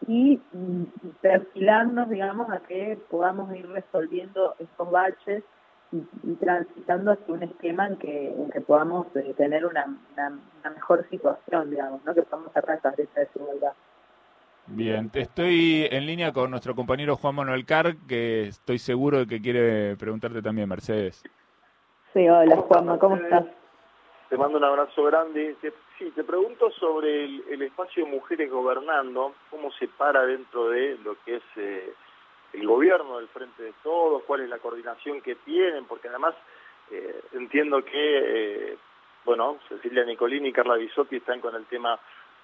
y 0.08 0.40
mm, 0.54 0.84
perfilarnos, 1.22 2.10
digamos, 2.10 2.50
a 2.50 2.60
que 2.60 2.98
podamos 3.10 3.56
ir 3.56 3.68
resolviendo 3.70 4.56
estos 4.60 4.92
baches 4.92 5.44
y, 5.92 6.34
transitando 6.36 7.12
hacia 7.12 7.34
un 7.34 7.44
esquema 7.44 7.88
en 7.88 7.98
que, 7.98 8.36
que 8.52 8.62
podamos 8.62 9.08
eh, 9.16 9.34
tener 9.38 9.66
una, 9.66 9.86
una, 10.14 10.70
mejor 10.70 11.08
situación, 11.10 11.70
digamos, 11.70 12.04
¿no? 12.04 12.14
que 12.14 12.24
podamos 12.24 12.52
cerrar 12.54 12.78
esta 12.78 12.92
brecha 12.92 13.12
de 13.16 13.26
desigualdad. 13.26 13.74
Bien, 14.68 15.12
estoy 15.14 15.88
en 15.92 16.08
línea 16.08 16.34
con 16.34 16.50
nuestro 16.50 16.76
compañero 16.76 17.18
Juan 17.18 17.36
Manuel 17.36 17.66
Carr, 17.66 17.98
que 18.08 18.48
estoy 18.48 18.80
seguro 18.80 19.20
de 19.20 19.28
que 19.28 19.40
quiere 19.40 19.96
preguntarte 19.96 20.42
también, 20.42 20.68
Mercedes. 20.68 21.24
Sí, 22.14 22.28
hola 22.28 22.58
Juanma, 22.58 22.98
¿cómo 22.98 23.18
estás? 23.18 23.46
Te 24.30 24.38
mando 24.38 24.58
un 24.58 24.64
abrazo 24.64 25.04
grande. 25.04 25.56
sí, 26.00 26.12
te 26.12 26.24
pregunto 26.24 26.72
sobre 26.72 27.26
el, 27.26 27.62
espacio 27.62 28.06
de 28.06 28.12
mujeres 28.12 28.50
gobernando, 28.50 29.36
cómo 29.52 29.72
se 29.74 29.88
para 29.88 30.26
dentro 30.26 30.70
de 30.70 30.98
lo 31.04 31.16
que 31.24 31.36
es 31.36 31.44
eh, 31.58 31.94
el 32.54 32.66
gobierno 32.66 33.18
del 33.18 33.28
Frente 33.28 33.62
de 33.62 33.74
Todos, 33.84 34.24
cuál 34.24 34.42
es 34.42 34.50
la 34.50 34.58
coordinación 34.58 35.22
que 35.22 35.36
tienen, 35.36 35.86
porque 35.86 36.08
además 36.08 36.34
eh, 36.90 37.22
entiendo 37.34 37.86
que, 37.86 37.92
eh, 38.72 38.78
bueno, 39.26 39.60
Cecilia 39.70 40.04
Nicolini 40.04 40.50
y 40.50 40.54
Carla 40.54 40.76
Bisotti 40.76 41.18
están 41.18 41.40
con 41.40 41.54
el 41.54 41.66
tema 41.66 42.00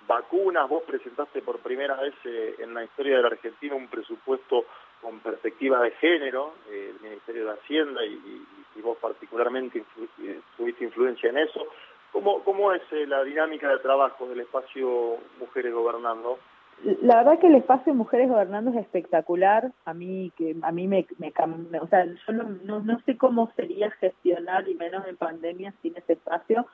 vacunas. 0.08 0.70
Vos 0.70 0.84
presentaste 0.84 1.42
por 1.42 1.60
primera 1.60 1.96
vez 1.96 2.14
en 2.24 2.76
la 2.76 2.84
historia 2.84 3.18
de 3.18 3.22
la 3.24 3.30
Argentina 3.30 3.74
un 3.74 3.88
presupuesto 3.88 4.66
con 5.02 5.20
perspectiva 5.20 5.82
de 5.82 5.92
género, 5.92 6.54
el 6.70 7.00
Ministerio 7.02 7.46
de 7.46 7.54
Hacienda 7.54 8.06
y 8.06 8.61
vos 8.80 8.98
particularmente 9.02 9.84
eh, 10.24 10.40
tuviste 10.56 10.86
influencia 10.86 11.30
en 11.30 11.40
eso. 11.40 11.68
¿Cómo, 12.12 12.44
cómo 12.44 12.74
es 12.74 12.82
eh, 12.92 13.06
la 13.08 13.24
dinámica 13.24 13.70
de 13.70 13.80
trabajo 13.80 14.28
del 14.28 14.42
espacio 14.42 15.18
Mujeres 15.40 15.74
Gobernando? 15.74 16.40
La 17.02 17.18
verdad 17.18 17.40
que 17.40 17.48
el 17.48 17.56
espacio 17.56 17.94
Mujeres 17.94 18.30
Gobernando 18.30 18.72
es 18.72 18.78
espectacular. 18.78 19.72
A 19.86 19.94
mí 19.94 20.32
que 20.36 20.56
a 20.62 20.72
mí 20.72 20.88
me, 20.88 21.06
me, 21.20 21.32
o 21.80 21.88
sea, 21.88 22.06
yo 22.06 22.34
no, 22.34 22.80
no, 22.80 23.00
sé 23.06 23.18
cómo 23.18 23.52
sería 23.56 23.92
gestionar 23.92 24.68
y 24.68 24.76
menos 24.76 25.06
en 25.08 25.16
pandemia 25.16 25.74
sin 25.82 25.96
ese 25.96 26.14
espacio. 26.14 26.66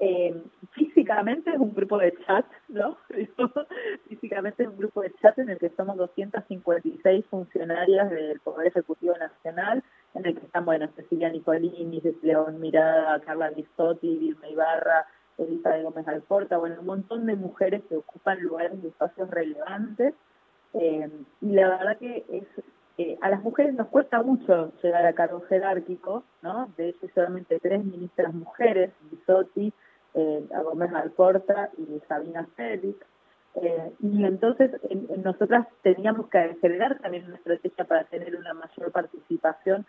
Eh, 0.00 0.34
físicamente 0.72 1.50
es 1.50 1.58
un 1.58 1.72
grupo 1.72 1.98
de 1.98 2.14
chat, 2.26 2.44
¿no? 2.68 2.98
físicamente 4.08 4.64
es 4.64 4.68
un 4.68 4.76
grupo 4.76 5.00
de 5.00 5.12
chat 5.22 5.38
en 5.38 5.48
el 5.48 5.58
que 5.58 5.70
somos 5.70 5.96
256 5.96 7.24
funcionarias 7.26 8.10
del 8.10 8.40
Poder 8.40 8.66
Ejecutivo 8.66 9.14
Nacional, 9.16 9.82
en 10.14 10.26
el 10.26 10.38
que 10.38 10.46
están, 10.46 10.64
bueno, 10.64 10.88
Cecilia 10.96 11.28
Nicolini, 11.28 12.00
León 12.22 12.60
Mirada, 12.60 13.20
Carla 13.20 13.50
Bisotti, 13.50 14.16
Vilma 14.16 14.48
Ibarra, 14.48 15.06
Elisa 15.38 15.70
de 15.70 15.82
Gómez 15.82 16.06
Alporta, 16.06 16.58
bueno, 16.58 16.76
un 16.80 16.86
montón 16.86 17.26
de 17.26 17.34
mujeres 17.34 17.82
que 17.88 17.96
ocupan 17.96 18.40
lugares 18.40 18.78
y 18.82 18.86
espacios 18.86 19.28
relevantes. 19.30 20.14
Eh, 20.74 21.10
y 21.40 21.52
la 21.52 21.68
verdad 21.68 21.98
que 21.98 22.24
es 22.30 22.44
eh, 22.96 23.18
a 23.22 23.28
las 23.28 23.42
mujeres 23.42 23.74
nos 23.74 23.88
cuesta 23.88 24.22
mucho 24.22 24.72
llegar 24.80 25.04
a 25.04 25.14
cargos 25.14 25.44
jerárquicos, 25.48 26.22
¿no? 26.42 26.72
De 26.76 26.90
hecho, 26.90 27.08
solamente 27.12 27.58
tres 27.58 27.84
ministras 27.84 28.32
mujeres, 28.32 28.92
Bisotti, 29.10 29.72
eh, 30.14 30.46
Gómez 30.62 30.92
Alporta 30.92 31.70
y 31.76 32.00
Sabina 32.06 32.46
Félix. 32.54 33.04
Eh, 33.56 33.92
y 34.00 34.24
entonces 34.24 34.70
nosotras 35.24 35.66
teníamos 35.82 36.28
que 36.28 36.56
generar 36.60 36.98
también 37.00 37.26
una 37.26 37.36
estrategia 37.36 37.84
para 37.84 38.04
tener 38.04 38.36
una 38.36 38.54
mayor 38.54 38.92
participación 38.92 39.86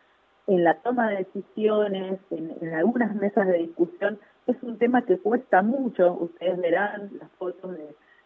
en 0.47 0.63
la 0.63 0.75
toma 0.75 1.09
de 1.09 1.17
decisiones, 1.17 2.19
en, 2.29 2.73
algunas 2.73 3.15
mesas 3.15 3.47
de 3.47 3.57
discusión. 3.57 4.19
Es 4.47 4.61
un 4.61 4.77
tema 4.77 5.03
que 5.03 5.17
cuesta 5.17 5.61
mucho, 5.61 6.13
ustedes 6.13 6.57
verán 6.57 7.11
las 7.19 7.31
fotos 7.31 7.75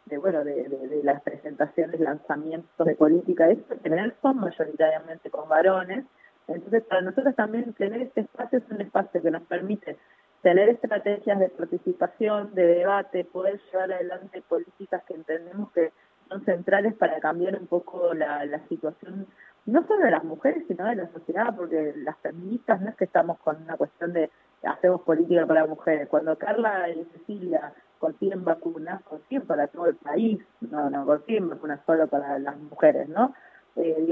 de, 0.05 0.17
bueno 0.17 0.43
de, 0.43 1.01
las 1.03 1.21
presentaciones, 1.21 1.99
lanzamientos 1.99 2.85
de 2.85 2.95
política, 2.95 3.49
eso 3.49 3.73
en 3.73 3.79
general 3.81 4.15
son 4.21 4.37
mayoritariamente 4.37 5.29
con 5.29 5.47
varones. 5.47 6.05
Entonces, 6.47 6.83
para 6.83 7.01
nosotros 7.01 7.35
también 7.35 7.73
tener 7.73 8.01
este 8.01 8.21
espacio 8.21 8.57
es 8.57 8.69
un 8.71 8.81
espacio 8.81 9.21
que 9.21 9.31
nos 9.31 9.43
permite 9.43 9.97
tener 10.41 10.69
estrategias 10.69 11.39
de 11.39 11.49
participación, 11.49 12.53
de 12.55 12.65
debate, 12.65 13.23
poder 13.23 13.61
llevar 13.71 13.93
adelante 13.93 14.41
políticas 14.41 15.03
que 15.05 15.13
entendemos 15.13 15.71
que 15.73 15.91
son 16.27 16.43
centrales 16.45 16.95
para 16.95 17.19
cambiar 17.19 17.55
un 17.55 17.67
poco 17.67 18.13
la 18.13 18.59
situación, 18.67 19.27
no 19.71 19.85
solo 19.87 20.05
de 20.05 20.11
las 20.11 20.23
mujeres, 20.23 20.63
sino 20.67 20.85
de 20.85 20.95
la 20.95 21.11
sociedad, 21.11 21.55
porque 21.55 21.93
las 21.97 22.17
feministas 22.19 22.81
no 22.81 22.89
es 22.89 22.95
que 22.95 23.05
estamos 23.05 23.39
con 23.39 23.61
una 23.61 23.77
cuestión 23.77 24.13
de 24.13 24.29
hacemos 24.63 25.01
política 25.01 25.45
para 25.45 25.65
mujeres. 25.65 26.07
Cuando 26.09 26.37
Carla 26.37 26.89
y 26.89 27.05
Cecilia 27.13 27.73
consiguen 27.99 28.43
vacunas, 28.43 29.01
consiguen 29.03 29.45
para 29.47 29.67
todo 29.67 29.87
el 29.87 29.95
país, 29.95 30.39
no, 30.61 30.89
no 30.89 31.05
consiguen 31.05 31.49
vacunas 31.49 31.79
solo 31.85 32.07
para 32.07 32.39
las 32.39 32.57
mujeres, 32.57 33.07
¿no? 33.09 33.33
Eh, 33.75 34.07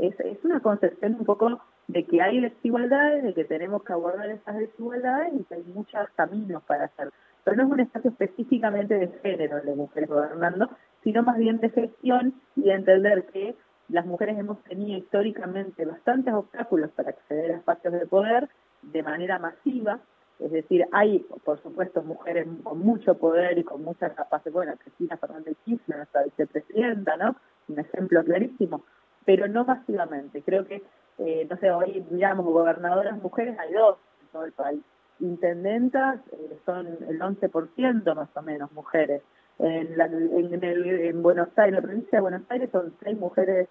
es, 0.00 0.20
es 0.20 0.44
una 0.44 0.60
concepción 0.60 1.16
un 1.18 1.24
poco 1.24 1.60
de 1.88 2.04
que 2.04 2.22
hay 2.22 2.40
desigualdades, 2.40 3.22
de 3.22 3.34
que 3.34 3.44
tenemos 3.44 3.84
que 3.84 3.92
abordar 3.92 4.28
esas 4.30 4.56
desigualdades 4.56 5.34
y 5.34 5.44
que 5.44 5.54
hay 5.54 5.64
muchos 5.74 6.08
caminos 6.16 6.62
para 6.64 6.84
hacer. 6.84 7.10
Pero 7.44 7.56
no 7.56 7.64
es 7.64 7.72
un 7.72 7.80
espacio 7.80 8.10
específicamente 8.10 8.94
de 8.94 9.08
género 9.22 9.60
de 9.60 9.74
mujeres 9.74 10.08
gobernando, 10.08 10.70
sino 11.02 11.22
más 11.22 11.38
bien 11.38 11.58
de 11.58 11.70
gestión 11.70 12.34
y 12.56 12.62
de 12.62 12.74
entender 12.74 13.26
que 13.26 13.56
las 13.92 14.06
mujeres 14.06 14.38
hemos 14.38 14.62
tenido 14.64 14.98
históricamente 14.98 15.84
bastantes 15.84 16.34
obstáculos 16.34 16.90
para 16.90 17.10
acceder 17.10 17.52
a 17.52 17.56
espacios 17.56 17.92
de 17.92 18.06
poder 18.06 18.48
de 18.82 19.02
manera 19.02 19.38
masiva, 19.38 20.00
es 20.40 20.50
decir, 20.50 20.86
hay, 20.90 21.20
por 21.44 21.62
supuesto, 21.62 22.02
mujeres 22.02 22.48
con 22.64 22.80
mucho 22.80 23.16
poder 23.16 23.58
y 23.58 23.64
con 23.64 23.84
mucha 23.84 24.10
capacidad, 24.10 24.52
bueno, 24.52 24.74
Cristina 24.76 25.16
Fernández 25.16 25.56
Kirchner, 25.64 25.98
nuestra 25.98 26.24
vicepresidenta, 26.24 27.16
¿no? 27.16 27.36
Un 27.68 27.78
ejemplo 27.78 28.24
clarísimo, 28.24 28.82
pero 29.24 29.46
no 29.46 29.64
masivamente. 29.64 30.42
Creo 30.42 30.66
que 30.66 30.82
eh, 31.18 31.46
no 31.48 31.56
sé, 31.58 31.70
hoy 31.70 32.04
miramos 32.10 32.46
gobernadoras 32.46 33.20
mujeres, 33.22 33.58
hay 33.58 33.72
dos 33.72 33.98
en 34.20 34.28
todo 34.28 34.44
el 34.44 34.52
país. 34.52 34.80
Intendentas 35.20 36.20
eh, 36.32 36.58
son 36.64 36.86
el 36.86 37.20
11% 37.20 38.14
más 38.14 38.28
o 38.34 38.42
menos 38.42 38.72
mujeres. 38.72 39.22
En, 39.62 39.96
la, 39.96 40.06
en, 40.06 40.64
el, 40.64 40.86
en 40.86 41.22
Buenos 41.22 41.48
Aires, 41.56 41.68
en 41.68 41.74
la 41.74 41.82
provincia 41.82 42.18
de 42.18 42.20
Buenos 42.20 42.42
Aires 42.48 42.68
son 42.70 42.92
seis 43.02 43.18
mujeres 43.18 43.68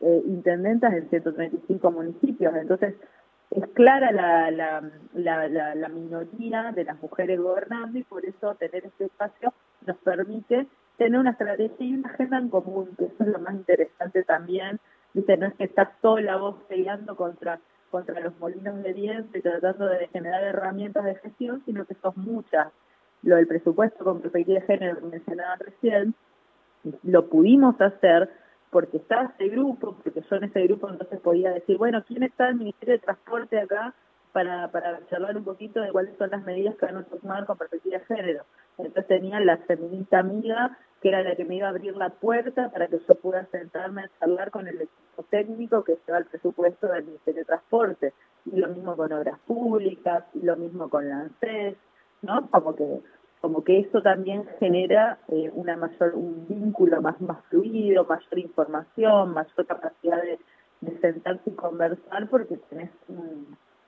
eh, 0.00 0.22
intendentas 0.26 0.92
en 0.94 1.08
135 1.08 1.90
municipios. 1.90 2.54
Entonces, 2.56 2.94
es 3.50 3.66
clara 3.74 4.10
la, 4.10 4.50
la, 4.50 4.82
la, 5.12 5.74
la, 5.74 5.88
minoría 5.88 6.72
de 6.72 6.84
las 6.84 7.00
mujeres 7.00 7.38
gobernando 7.38 7.98
y 7.98 8.02
por 8.02 8.24
eso 8.24 8.54
tener 8.56 8.86
este 8.86 9.04
espacio 9.04 9.52
nos 9.86 9.96
permite 9.98 10.66
tener 10.96 11.20
una 11.20 11.30
estrategia 11.30 11.86
y 11.86 11.94
una 11.94 12.08
agenda 12.08 12.38
en 12.38 12.48
común, 12.48 12.88
que 12.98 13.04
eso 13.04 13.16
es 13.20 13.26
lo 13.28 13.38
más 13.38 13.54
interesante 13.54 14.24
también 14.24 14.80
Dice, 15.14 15.36
no 15.36 15.46
es 15.46 15.54
que 15.54 15.64
estás 15.64 15.88
sola 16.02 16.36
vos 16.36 16.56
peleando 16.68 17.14
contra, 17.14 17.60
contra 17.90 18.18
los 18.20 18.36
molinos 18.40 18.82
de 18.82 18.92
viento 18.92 19.38
y 19.38 19.42
tratando 19.42 19.86
de 19.86 20.08
generar 20.08 20.42
herramientas 20.42 21.04
de 21.04 21.14
gestión, 21.14 21.62
sino 21.64 21.84
que 21.84 21.94
sos 21.94 22.16
muchas. 22.16 22.72
Lo 23.24 23.36
del 23.36 23.46
presupuesto 23.46 24.04
con 24.04 24.20
perspectiva 24.20 24.60
de 24.60 24.66
género 24.66 25.00
que 25.00 25.06
mencionaba 25.06 25.56
recién, 25.56 26.14
lo 27.02 27.28
pudimos 27.28 27.80
hacer 27.80 28.30
porque 28.70 28.96
está 28.96 29.32
ese 29.38 29.48
grupo, 29.48 29.96
porque 30.02 30.20
yo 30.20 30.36
en 30.36 30.44
ese 30.44 30.62
grupo 30.62 30.90
entonces 30.90 31.20
podía 31.20 31.52
decir, 31.52 31.78
bueno, 31.78 32.02
¿quién 32.06 32.22
está 32.24 32.48
el 32.48 32.56
Ministerio 32.56 32.94
de 32.94 33.00
Transporte 33.00 33.58
acá 33.58 33.94
para, 34.32 34.68
para 34.72 35.06
charlar 35.08 35.36
un 35.36 35.44
poquito 35.44 35.80
de 35.80 35.92
cuáles 35.92 36.16
son 36.18 36.30
las 36.30 36.44
medidas 36.44 36.74
que 36.76 36.86
van 36.86 36.96
a 36.96 37.04
tomar 37.04 37.46
con 37.46 37.56
perspectiva 37.56 37.98
de 37.98 38.04
género? 38.04 38.44
Entonces 38.78 39.06
tenía 39.06 39.40
la 39.40 39.58
feminista 39.58 40.18
amiga 40.18 40.76
que 41.04 41.10
era 41.10 41.22
la 41.22 41.36
que 41.36 41.44
me 41.44 41.56
iba 41.56 41.66
a 41.66 41.70
abrir 41.70 41.94
la 41.96 42.08
puerta 42.08 42.70
para 42.70 42.88
que 42.88 42.98
yo 42.98 43.14
pueda 43.16 43.44
sentarme 43.52 44.04
a 44.04 44.10
charlar 44.18 44.50
con 44.50 44.66
el 44.66 44.76
equipo 44.76 45.22
técnico 45.28 45.84
que 45.84 45.98
lleva 46.06 46.18
el 46.18 46.24
presupuesto 46.24 46.88
del 46.88 47.04
Ministerio 47.04 47.42
de 47.42 47.44
Transporte. 47.44 48.14
Y 48.46 48.56
lo 48.56 48.68
mismo 48.68 48.96
con 48.96 49.12
obras 49.12 49.38
públicas, 49.46 50.24
lo 50.32 50.56
mismo 50.56 50.88
con 50.88 51.06
la 51.06 51.28
¿no? 52.22 52.48
Como 52.50 52.74
que 52.74 53.00
como 53.44 53.62
que 53.62 53.80
eso 53.80 54.00
también 54.00 54.46
genera 54.58 55.18
eh, 55.28 55.50
una 55.52 55.76
mayor 55.76 56.14
un 56.14 56.46
vínculo 56.48 57.02
más 57.02 57.20
más 57.20 57.44
fluido, 57.50 58.06
mayor 58.06 58.38
información, 58.38 59.34
mayor 59.34 59.66
capacidad 59.66 60.16
de, 60.22 60.38
sentarse 61.02 61.50
y 61.50 61.52
conversar 61.52 62.26
porque 62.30 62.56
tenés 62.70 62.90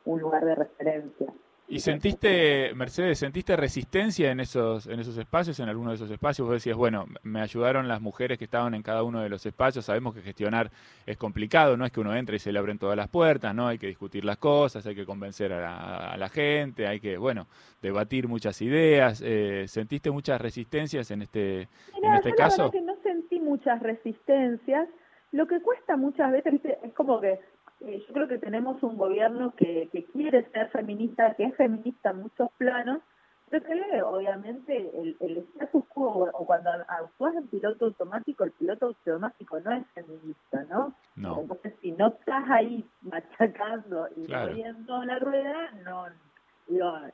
un 0.05 0.21
lugar 0.21 0.45
de 0.45 0.57
referencia. 0.57 1.33
¿Y 1.69 1.81
sentiste, 1.81 2.73
Mercedes, 2.75 3.19
sentiste 3.19 3.57
resistencia 3.57 4.31
en 4.31 4.39
esos, 4.39 4.87
en 4.87 5.01
esos 5.01 5.19
espacios, 5.19 5.59
en 5.59 5.69
alguno 5.69 5.91
de 5.91 5.97
esos 5.97 6.11
espacios? 6.11 6.47
Vos 6.47 6.55
decías, 6.55 6.77
bueno, 6.77 7.07
me 7.25 7.41
ayudaron 7.41 7.89
las 7.89 8.01
mujeres 8.01 8.39
que 8.39 8.45
estaban 8.45 8.75
en 8.75 8.83
cada 8.83 9.03
uno 9.03 9.21
de 9.21 9.29
los 9.29 9.45
espacios. 9.47 9.85
Sabemos 9.85 10.15
que 10.15 10.23
gestionar 10.23 10.71
es 11.07 11.17
complicado, 11.17 11.77
no 11.77 11.85
es 11.85 11.91
que 11.91 11.99
uno 11.99 12.15
entre 12.15 12.37
y 12.37 12.39
se 12.39 12.53
le 12.53 12.61
abren 12.61 12.79
todas 12.79 12.97
las 12.97 13.09
puertas, 13.09 13.53
¿no? 13.53 13.67
Hay 13.67 13.79
que 13.79 13.89
discutir 13.89 14.25
las 14.25 14.37
cosas, 14.37 14.87
hay 14.87 14.95
que 14.95 15.05
convencer 15.05 15.53
a 15.53 16.17
la, 16.17 16.29
gente, 16.29 16.87
hay 16.87 17.01
que, 17.01 17.19
bueno, 17.19 17.49
debatir 17.83 18.29
muchas 18.29 18.63
ideas. 18.63 19.21
Eh, 19.25 19.65
¿Sentiste 19.67 20.13
muchas 20.13 20.41
resistencias 20.41 21.11
en 21.11 21.23
este, 21.23 21.63
en 21.63 22.15
este 22.15 22.33
caso? 22.35 22.71
que 22.71 22.81
no 22.81 22.95
sentí 23.03 23.41
muchas 23.41 23.83
resistencias. 23.83 24.89
Lo 25.33 25.49
que 25.49 25.61
cuesta 25.61 25.97
muchas 25.97 26.31
veces 26.31 26.61
es 26.85 26.93
como 26.95 27.21
que 27.21 27.41
eh, 27.81 28.05
yo 28.07 28.15
creo 28.15 28.29
que 28.29 28.39
tenemos 28.39 28.83
un 28.83 28.97
gobierno 28.97 29.55
que, 29.57 29.89
que 29.93 30.05
quiere 30.05 30.49
ser 30.51 30.69
feminista, 30.71 31.35
que 31.35 31.45
es 31.45 31.57
feminista 31.57 32.11
en 32.11 32.23
muchos 32.23 32.51
planos, 32.57 33.01
pero 33.49 33.65
que 33.65 34.03
obviamente 34.03 34.91
el, 34.99 35.17
el 35.21 35.39
status 35.39 35.85
quo, 35.89 36.29
o 36.33 36.47
cuando 36.47 36.71
actúas 36.71 37.35
en 37.37 37.47
piloto 37.47 37.87
automático, 37.87 38.45
el 38.45 38.51
piloto 38.53 38.87
automático 38.87 39.61
no 39.61 39.73
es 39.73 39.87
feminista, 39.95 40.65
¿no? 40.69 40.95
no. 41.15 41.41
Entonces, 41.43 41.75
si 41.81 41.93
no 41.93 42.09
estás 42.09 42.45
ahí 42.51 42.85
machacando 43.03 44.09
y 44.17 44.27
moviendo 44.33 45.05
la 45.05 45.19
rueda, 45.21 45.71
no, 45.85 46.07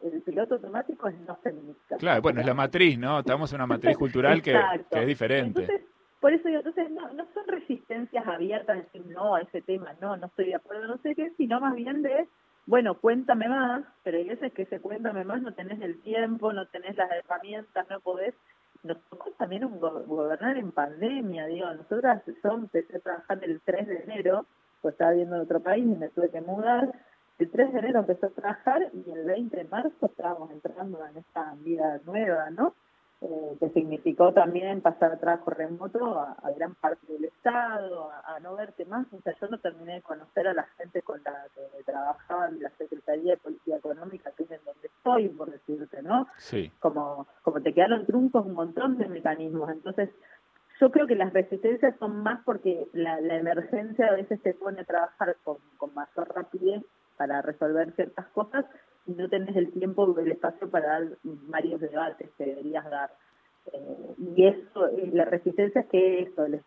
el 0.00 0.22
piloto 0.22 0.54
automático 0.54 1.08
es 1.08 1.18
no 1.20 1.36
feminista. 1.36 1.96
Claro, 1.98 2.22
bueno, 2.22 2.40
es 2.40 2.46
la 2.46 2.54
matriz, 2.54 2.98
¿no? 2.98 3.18
Estamos 3.18 3.52
en 3.52 3.56
una 3.56 3.66
matriz 3.66 3.98
cultural 3.98 4.40
que, 4.40 4.58
que, 4.90 5.00
es 5.00 5.06
diferente. 5.06 5.60
Entonces, 5.60 5.91
por 6.22 6.32
eso 6.32 6.48
entonces 6.48 6.88
no, 6.92 7.12
no 7.14 7.26
son 7.34 7.48
resistencias 7.48 8.24
abiertas 8.24 8.76
de 8.76 8.82
decir 8.84 9.06
no 9.08 9.34
a 9.34 9.40
ese 9.40 9.60
tema, 9.60 9.92
no, 10.00 10.16
no 10.16 10.26
estoy 10.28 10.46
de 10.46 10.54
acuerdo, 10.54 10.86
no 10.86 10.98
sé 10.98 11.16
qué, 11.16 11.30
sino 11.36 11.60
más 11.60 11.74
bien 11.74 12.00
de, 12.00 12.28
bueno, 12.64 12.94
cuéntame 12.94 13.48
más, 13.48 13.84
pero 14.04 14.18
hay 14.18 14.28
veces 14.28 14.52
que 14.52 14.62
ese 14.62 14.78
cuéntame 14.78 15.24
más 15.24 15.42
no 15.42 15.52
tenés 15.52 15.80
el 15.82 16.00
tiempo, 16.00 16.52
no 16.52 16.66
tenés 16.66 16.96
las 16.96 17.10
herramientas, 17.10 17.90
no 17.90 17.98
podés. 17.98 18.36
Nos 18.84 19.02
tocó 19.10 19.32
también 19.32 19.64
un 19.64 19.80
gobernar 19.80 20.56
en 20.56 20.70
pandemia, 20.70 21.46
digo, 21.46 21.74
nosotras 21.74 22.22
yo 22.24 22.52
empecé 22.52 22.98
a 22.98 23.00
trabajar 23.00 23.40
el 23.42 23.60
3 23.60 23.88
de 23.88 23.96
enero, 24.04 24.46
pues 24.80 24.92
estaba 24.92 25.10
viendo 25.10 25.34
en 25.34 25.42
otro 25.42 25.58
país 25.58 25.84
y 25.84 25.98
me 25.98 26.08
tuve 26.10 26.30
que 26.30 26.40
mudar. 26.40 26.92
El 27.40 27.50
3 27.50 27.72
de 27.72 27.78
enero 27.80 27.98
empezó 27.98 28.26
a 28.26 28.30
trabajar 28.30 28.90
y 28.92 29.10
el 29.10 29.24
20 29.24 29.56
de 29.56 29.64
marzo 29.64 30.06
estábamos 30.06 30.52
entrando 30.52 31.04
en 31.04 31.16
esta 31.16 31.52
vida 31.56 32.00
nueva, 32.04 32.48
¿no? 32.50 32.76
Eh, 33.24 33.56
que 33.60 33.68
significó 33.70 34.32
también 34.32 34.80
pasar 34.80 35.12
a 35.12 35.16
trabajo 35.16 35.50
remoto 35.50 36.18
a, 36.18 36.50
gran 36.56 36.74
parte 36.74 37.06
del 37.12 37.26
Estado, 37.26 38.10
a, 38.10 38.40
no 38.40 38.56
verte 38.56 38.84
más. 38.84 39.06
O 39.12 39.20
sea, 39.20 39.32
yo 39.40 39.46
no 39.46 39.58
terminé 39.58 39.94
de 39.94 40.02
conocer 40.02 40.48
a 40.48 40.54
la 40.54 40.64
gente 40.76 41.02
con 41.02 41.22
la 41.22 41.46
que 41.54 41.84
trabajaba 41.84 42.48
en 42.48 42.60
la 42.60 42.70
Secretaría 42.70 43.34
de 43.34 43.36
Política 43.36 43.76
Económica, 43.76 44.32
que 44.36 44.42
es 44.42 44.50
en 44.50 44.64
donde 44.64 44.88
estoy, 44.88 45.28
por 45.28 45.52
decirte, 45.52 46.02
¿no? 46.02 46.26
Sí. 46.36 46.72
Como, 46.80 47.28
como 47.42 47.60
te 47.60 47.72
quedaron 47.72 48.06
truncos 48.06 48.44
un 48.44 48.54
montón 48.54 48.98
de 48.98 49.06
mecanismos. 49.06 49.70
Entonces, 49.70 50.10
yo 50.80 50.90
creo 50.90 51.06
que 51.06 51.14
las 51.14 51.32
resistencias 51.32 51.94
son 52.00 52.24
más 52.24 52.40
porque 52.44 52.88
la, 52.92 53.18
emergencia 53.18 54.08
a 54.08 54.14
veces 54.14 54.42
te 54.42 54.52
pone 54.54 54.80
a 54.80 54.84
trabajar 54.84 55.36
con, 55.44 55.58
con 55.76 55.94
mayor 55.94 56.34
rapidez 56.34 56.82
para 57.16 57.40
resolver 57.40 57.92
ciertas 57.92 58.26
cosas 58.28 58.64
no 59.06 59.28
tenés 59.28 59.56
el 59.56 59.72
tiempo 59.72 60.04
o 60.04 60.18
el 60.18 60.32
espacio 60.32 60.70
para 60.70 60.88
dar 60.88 61.18
varios 61.22 61.80
debates 61.80 62.30
que 62.36 62.46
deberías 62.46 62.88
dar. 62.88 63.10
Eh, 63.72 64.14
y 64.18 64.46
eso, 64.46 64.88
eh, 64.88 65.10
la 65.12 65.24
resistencia 65.24 65.82
es 65.82 65.86
que 65.88 66.22
eso, 66.22 66.44
el, 66.44 66.62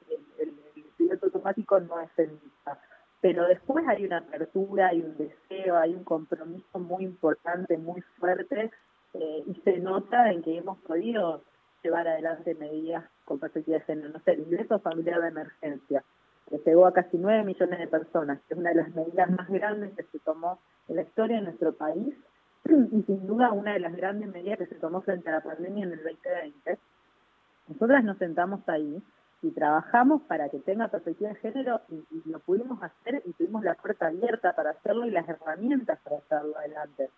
piloto 0.97 1.25
automático 1.25 1.79
no 1.79 1.99
es 1.99 2.11
feminista. 2.13 2.79
Pero 3.21 3.47
después 3.47 3.85
hay 3.87 4.05
una 4.05 4.19
apertura, 4.19 4.87
hay 4.87 5.01
un 5.01 5.17
deseo, 5.17 5.77
hay 5.77 5.93
un 5.93 6.03
compromiso 6.03 6.79
muy 6.79 7.03
importante, 7.03 7.77
muy 7.77 8.01
fuerte, 8.17 8.71
eh, 9.13 9.43
y 9.45 9.55
se 9.61 9.77
nota 9.79 10.31
en 10.31 10.41
que 10.41 10.57
hemos 10.57 10.77
podido 10.79 11.43
llevar 11.83 12.07
adelante 12.07 12.55
medidas 12.55 13.03
con 13.25 13.39
perspectiva 13.39 13.77
de 13.77 13.83
género. 13.85 14.09
No 14.09 14.19
sé, 14.19 14.31
el 14.31 14.41
ingreso 14.41 14.79
familiar 14.79 15.21
de 15.21 15.27
emergencia, 15.27 16.03
que 16.49 16.57
llegó 16.65 16.85
a 16.85 16.93
casi 16.93 17.17
9 17.17 17.43
millones 17.43 17.79
de 17.79 17.87
personas, 17.87 18.39
es 18.49 18.57
una 18.57 18.69
de 18.69 18.75
las 18.75 18.95
medidas 18.95 19.29
más 19.31 19.49
grandes 19.49 19.95
que 19.95 20.03
se 20.03 20.19
tomó 20.19 20.59
en 20.87 20.97
la 20.97 21.01
historia 21.01 21.37
de 21.37 21.43
nuestro 21.43 21.73
país 21.73 22.15
y 22.65 23.03
sin 23.03 23.27
duda 23.27 23.51
una 23.51 23.73
de 23.73 23.79
las 23.79 23.95
grandes 23.95 24.31
medidas 24.31 24.59
que 24.59 24.67
se 24.67 24.75
tomó 24.75 25.01
frente 25.01 25.29
a 25.29 25.33
la 25.33 25.41
pandemia 25.41 25.85
en 25.85 25.93
el 25.93 26.03
2020. 26.03 26.77
Nosotras 27.67 28.03
nos 28.03 28.17
sentamos 28.17 28.61
ahí 28.67 29.01
y 29.41 29.51
trabajamos 29.51 30.21
para 30.23 30.49
que 30.49 30.59
tenga 30.59 30.87
perspectiva 30.87 31.29
de 31.29 31.35
género 31.35 31.81
y, 31.89 32.29
lo 32.29 32.39
pudimos 32.39 32.81
hacer 32.81 33.21
y 33.25 33.33
tuvimos 33.33 33.63
la 33.63 33.75
puerta 33.75 34.07
abierta 34.07 34.53
para 34.55 34.71
hacerlo 34.71 35.05
y 35.05 35.11
las 35.11 35.27
herramientas 35.27 35.99
para 36.03 36.17
hacerlo 36.17 36.57
adelante. 36.57 37.09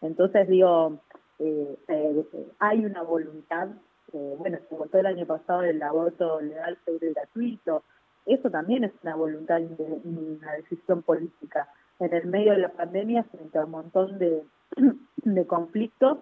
Entonces 0.00 0.48
digo, 0.48 0.98
eh, 1.38 1.78
eh, 1.88 2.24
hay 2.58 2.84
una 2.84 3.02
voluntad, 3.02 3.68
eh, 4.12 4.34
bueno, 4.38 4.58
se 4.68 4.74
votó 4.74 4.98
el 4.98 5.06
año 5.06 5.26
pasado 5.26 5.62
el 5.62 5.82
aborto 5.82 6.40
legal, 6.40 6.78
seguro 6.84 7.06
y 7.06 7.12
gratuito, 7.12 7.82
eso 8.34 8.50
también 8.50 8.84
es 8.84 8.92
una 9.02 9.16
voluntad 9.16 9.58
y 9.58 9.68
una 10.04 10.52
decisión 10.52 11.02
política. 11.02 11.68
En 11.98 12.12
el 12.14 12.26
medio 12.26 12.52
de 12.52 12.58
la 12.58 12.72
pandemia, 12.72 13.24
frente 13.24 13.58
a 13.58 13.64
un 13.64 13.72
montón 13.72 14.18
de, 14.18 14.44
de 15.16 15.46
conflictos 15.46 16.18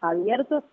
abiertos, 0.00 0.64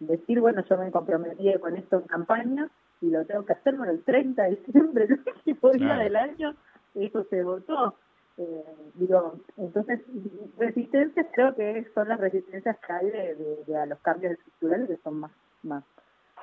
decir, 0.00 0.40
bueno, 0.40 0.64
yo 0.68 0.76
me 0.78 0.90
comprometí 0.90 1.52
con 1.60 1.76
esto 1.76 1.96
en 1.96 2.02
campaña 2.02 2.70
y 3.00 3.10
lo 3.10 3.24
tengo 3.26 3.44
que 3.44 3.52
hacer 3.52 3.76
por 3.76 3.88
el 3.88 4.02
30 4.02 4.42
de 4.42 4.50
diciembre, 4.50 5.04
el 5.08 5.20
último 5.26 5.70
día 5.72 5.94
del 5.96 6.16
año, 6.16 6.54
eso 6.94 7.24
se 7.24 7.42
votó. 7.42 7.94
Eh, 8.38 8.64
digo, 8.94 9.38
entonces, 9.58 10.00
resistencias 10.56 11.26
creo 11.34 11.54
que 11.54 11.86
son 11.94 12.08
las 12.08 12.18
resistencias 12.18 12.78
que 12.78 12.92
hay 12.92 13.10
de, 13.10 13.76
a 13.76 13.86
los 13.86 13.98
cambios 13.98 14.32
estructurales 14.32 14.88
que 14.88 14.96
son 14.98 15.20
más, 15.20 15.32
más, 15.62 15.84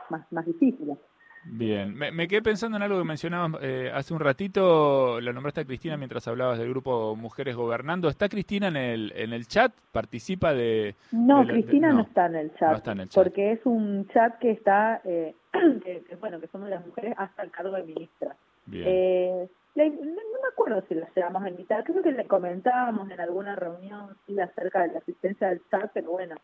más, 0.10 0.32
más 0.32 0.46
difíciles. 0.46 0.98
Bien, 1.46 1.96
me, 1.96 2.28
quedé 2.28 2.42
pensando 2.42 2.78
en 2.78 2.84
algo 2.84 2.98
que 2.98 3.06
mencionabas 3.06 3.62
eh, 3.62 3.92
hace 3.94 4.14
un 4.14 4.20
ratito, 4.20 5.22
la 5.22 5.32
nombraste 5.32 5.62
a 5.62 5.66
Cristina 5.66 5.98
mientras 5.98 6.28
hablabas 6.28 6.60
del 6.60 6.70
grupo 6.70 7.16
Mujeres 7.16 7.56
Gobernando. 7.56 8.10
¿Está 8.10 8.28
Cristina 8.28 8.68
en 8.68 8.76
el, 8.76 9.14
en 9.16 9.34
el 9.34 9.48
chat? 9.48 9.72
¿Participa 9.92 10.54
de...? 10.54 10.96
No, 11.12 11.46
Cristina 11.48 11.94
no, 11.94 12.02
está 12.02 12.26
en 12.26 12.36
el 12.36 12.54
chat, 12.56 12.86
porque 13.14 13.54
es 13.54 13.66
un 13.66 14.08
chat 14.10 14.38
que 14.40 14.52
está, 14.52 15.02
eh, 15.06 15.34
que, 15.54 16.04
bueno, 16.20 16.40
que 16.40 16.48
somos 16.48 16.70
las 16.70 16.86
mujeres 16.86 17.14
hasta 17.18 17.44
el 17.44 17.52
cargo 17.52 17.76
de 17.76 17.84
ministra. 17.84 18.36
Bien. 18.66 18.86
Eh, 18.88 19.50
no, 19.76 19.84
me 19.86 20.48
acuerdo 20.52 20.84
si 20.90 20.96
la 20.96 21.08
llevamos 21.16 21.44
a 21.44 21.50
invitar, 21.50 21.84
creo 21.84 22.04
que 22.04 22.12
le 22.12 22.26
comentábamos 22.26 23.10
en 23.10 23.20
alguna 23.20 23.56
reunión 23.56 24.16
sí, 24.28 24.40
acerca 24.40 24.82
de 24.82 24.94
la 24.94 25.00
asistencia 25.00 25.48
del 25.50 25.62
chat, 25.72 25.90
pero 25.94 26.12
bueno, 26.12 26.36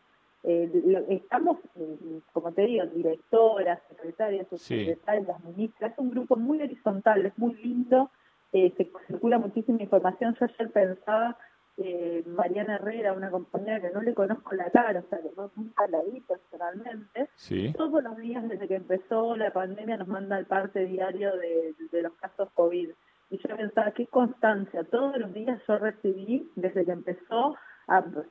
eh, 0.46 1.06
estamos, 1.08 1.58
eh, 1.74 2.20
como 2.32 2.52
te 2.52 2.62
digo, 2.62 2.86
directoras, 2.86 3.80
secretarias, 3.88 4.46
subsecretarias, 4.48 5.26
las 5.26 5.44
ministras, 5.44 5.92
es 5.92 5.98
un 5.98 6.10
grupo 6.10 6.36
muy 6.36 6.62
horizontal, 6.62 7.26
es 7.26 7.36
muy 7.36 7.54
lindo, 7.54 8.10
eh, 8.52 8.72
se 8.76 8.88
circula 9.08 9.38
muchísima 9.38 9.82
información. 9.82 10.36
Yo 10.38 10.46
ayer 10.46 10.70
pensaba, 10.70 11.36
eh, 11.78 12.22
Mariana 12.26 12.76
Herrera, 12.76 13.12
una 13.12 13.30
compañera 13.30 13.80
que 13.80 13.90
no 13.90 14.00
le 14.00 14.14
conozco 14.14 14.54
la 14.54 14.70
cara, 14.70 15.00
o 15.00 15.08
sea, 15.10 15.18
que 15.18 15.30
no, 15.36 15.50
nunca 15.56 15.88
la 15.88 16.00
vi 16.02 16.20
personalmente, 16.20 17.28
todos 17.76 18.04
los 18.04 18.16
días 18.16 18.48
desde 18.48 18.68
que 18.68 18.76
empezó 18.76 19.36
la 19.36 19.52
pandemia 19.52 19.96
nos 19.96 20.08
manda 20.08 20.38
el 20.38 20.46
parte 20.46 20.86
diario 20.86 21.36
de, 21.36 21.74
de 21.90 22.02
los 22.02 22.12
casos 22.14 22.48
COVID. 22.54 22.90
Y 23.30 23.38
yo 23.38 23.56
pensaba, 23.56 23.90
qué 23.90 24.06
constancia, 24.06 24.84
todos 24.84 25.18
los 25.18 25.34
días 25.34 25.60
yo 25.66 25.76
recibí, 25.78 26.48
desde 26.54 26.84
que 26.84 26.92
empezó 26.92 27.56
Ah, 27.88 28.02
pues, 28.02 28.26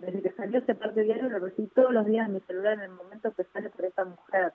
desde 0.00 0.22
que 0.22 0.30
salió 0.32 0.60
ese 0.60 0.76
parte 0.76 1.02
diario 1.02 1.28
lo 1.28 1.40
recibí 1.40 1.66
todos 1.68 1.92
los 1.92 2.06
días 2.06 2.28
en 2.28 2.34
mi 2.34 2.40
celular 2.40 2.74
en 2.74 2.82
el 2.82 2.90
momento 2.90 3.32
que 3.34 3.44
sale 3.44 3.68
por 3.70 3.84
esa 3.84 4.04
mujer. 4.04 4.52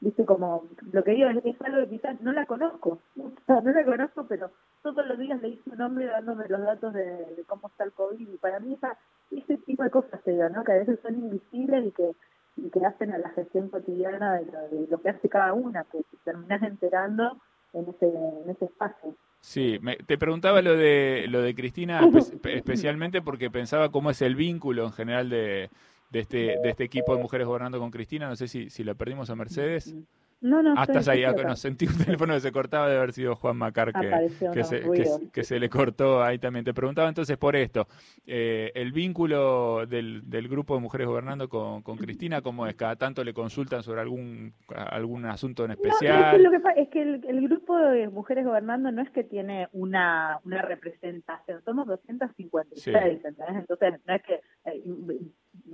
Viste, 0.00 0.24
como 0.24 0.66
lo 0.92 1.04
que 1.04 1.10
digo 1.10 1.28
es, 1.28 1.60
algo 1.60 1.82
que 1.82 1.90
quizás 1.90 2.18
no 2.22 2.32
la 2.32 2.46
conozco, 2.46 2.98
no 3.14 3.60
la 3.60 3.84
conozco, 3.84 4.24
pero 4.26 4.50
todos 4.82 5.06
los 5.06 5.18
días 5.18 5.42
le 5.42 5.50
hice 5.50 5.68
un 5.68 5.76
nombre 5.76 6.06
dándome 6.06 6.48
los 6.48 6.62
datos 6.62 6.94
de, 6.94 7.44
cómo 7.46 7.68
está 7.68 7.84
el 7.84 7.92
COVID. 7.92 8.26
Y 8.26 8.38
para 8.38 8.58
mí 8.60 8.72
esa, 8.72 8.96
ese 9.30 9.58
tipo 9.58 9.82
de 9.82 9.90
cosas 9.90 10.18
se 10.24 10.32
¿no? 10.32 10.64
que 10.64 10.72
a 10.72 10.78
veces 10.78 10.98
son 11.02 11.16
invisibles 11.16 11.86
y 11.86 11.90
que, 11.90 12.12
y 12.56 12.70
que 12.70 12.86
hacen 12.86 13.12
a 13.12 13.18
la 13.18 13.28
gestión 13.30 13.68
cotidiana 13.68 14.36
de 14.36 14.86
lo, 14.88 15.02
que 15.02 15.10
hace 15.10 15.28
cada 15.28 15.52
una, 15.52 15.84
que 15.84 15.98
te 15.98 16.16
terminas 16.24 16.62
enterando 16.62 17.36
en 17.74 17.86
ese, 17.90 18.06
en 18.06 18.48
ese 18.48 18.64
espacio. 18.64 19.14
Sí, 19.40 19.78
me, 19.80 19.96
te 19.96 20.18
preguntaba 20.18 20.60
lo 20.60 20.76
de 20.76 21.26
lo 21.28 21.40
de 21.40 21.54
Cristina 21.54 22.00
especialmente 22.44 23.22
porque 23.22 23.50
pensaba 23.50 23.90
cómo 23.90 24.10
es 24.10 24.20
el 24.22 24.34
vínculo 24.34 24.84
en 24.84 24.92
general 24.92 25.30
de, 25.30 25.70
de, 26.10 26.20
este, 26.20 26.58
de 26.62 26.68
este 26.68 26.84
equipo 26.84 27.16
de 27.16 27.22
mujeres 27.22 27.46
gobernando 27.46 27.78
con 27.78 27.90
Cristina. 27.90 28.28
No 28.28 28.36
sé 28.36 28.48
si, 28.48 28.68
si 28.70 28.84
la 28.84 28.94
perdimos 28.94 29.30
a 29.30 29.36
Mercedes. 29.36 29.94
No, 30.40 30.62
no. 30.62 30.80
Estás 30.82 31.06
ahí, 31.08 31.22
ah, 31.24 31.32
no, 31.32 31.54
sentí 31.54 31.86
un 31.86 31.98
teléfono 32.04 32.32
que 32.32 32.40
se 32.40 32.50
cortaba 32.50 32.88
de 32.88 32.96
haber 32.96 33.12
sido 33.12 33.36
Juan 33.36 33.58
Macar 33.58 33.92
que, 33.92 34.30
que, 34.52 34.64
se, 34.64 35.30
que, 35.32 35.44
se, 35.44 35.60
le 35.60 35.68
cortó 35.68 36.22
ahí 36.22 36.38
también. 36.38 36.64
Te 36.64 36.72
preguntaba 36.72 37.08
entonces 37.08 37.36
por 37.36 37.56
esto, 37.56 37.86
eh, 38.26 38.72
el 38.74 38.92
vínculo 38.92 39.86
del, 39.86 40.22
del, 40.28 40.48
grupo 40.48 40.74
de 40.74 40.80
mujeres 40.80 41.06
gobernando 41.06 41.48
con, 41.48 41.82
con, 41.82 41.98
Cristina, 41.98 42.40
¿cómo 42.40 42.66
es? 42.66 42.74
¿Cada 42.74 42.96
tanto 42.96 43.22
le 43.22 43.34
consultan 43.34 43.82
sobre 43.82 44.00
algún 44.00 44.54
algún 44.68 45.26
asunto 45.26 45.64
en 45.66 45.72
especial? 45.72 46.36
es, 46.36 46.42
lo 46.42 46.50
que 46.50 46.60
es 46.76 46.88
que 46.88 47.02
el, 47.02 47.24
el, 47.28 47.48
grupo 47.48 47.78
de 47.78 48.08
mujeres 48.08 48.44
gobernando 48.44 48.90
no 48.90 49.02
es 49.02 49.10
que 49.10 49.24
tiene 49.24 49.68
una, 49.72 50.40
una 50.44 50.62
representación, 50.62 51.62
somos 51.64 51.86
256, 51.86 53.20
Entonces, 53.24 54.00
no 54.06 54.14
es 54.14 54.22
que... 54.22 54.40
Eh, 54.64 54.82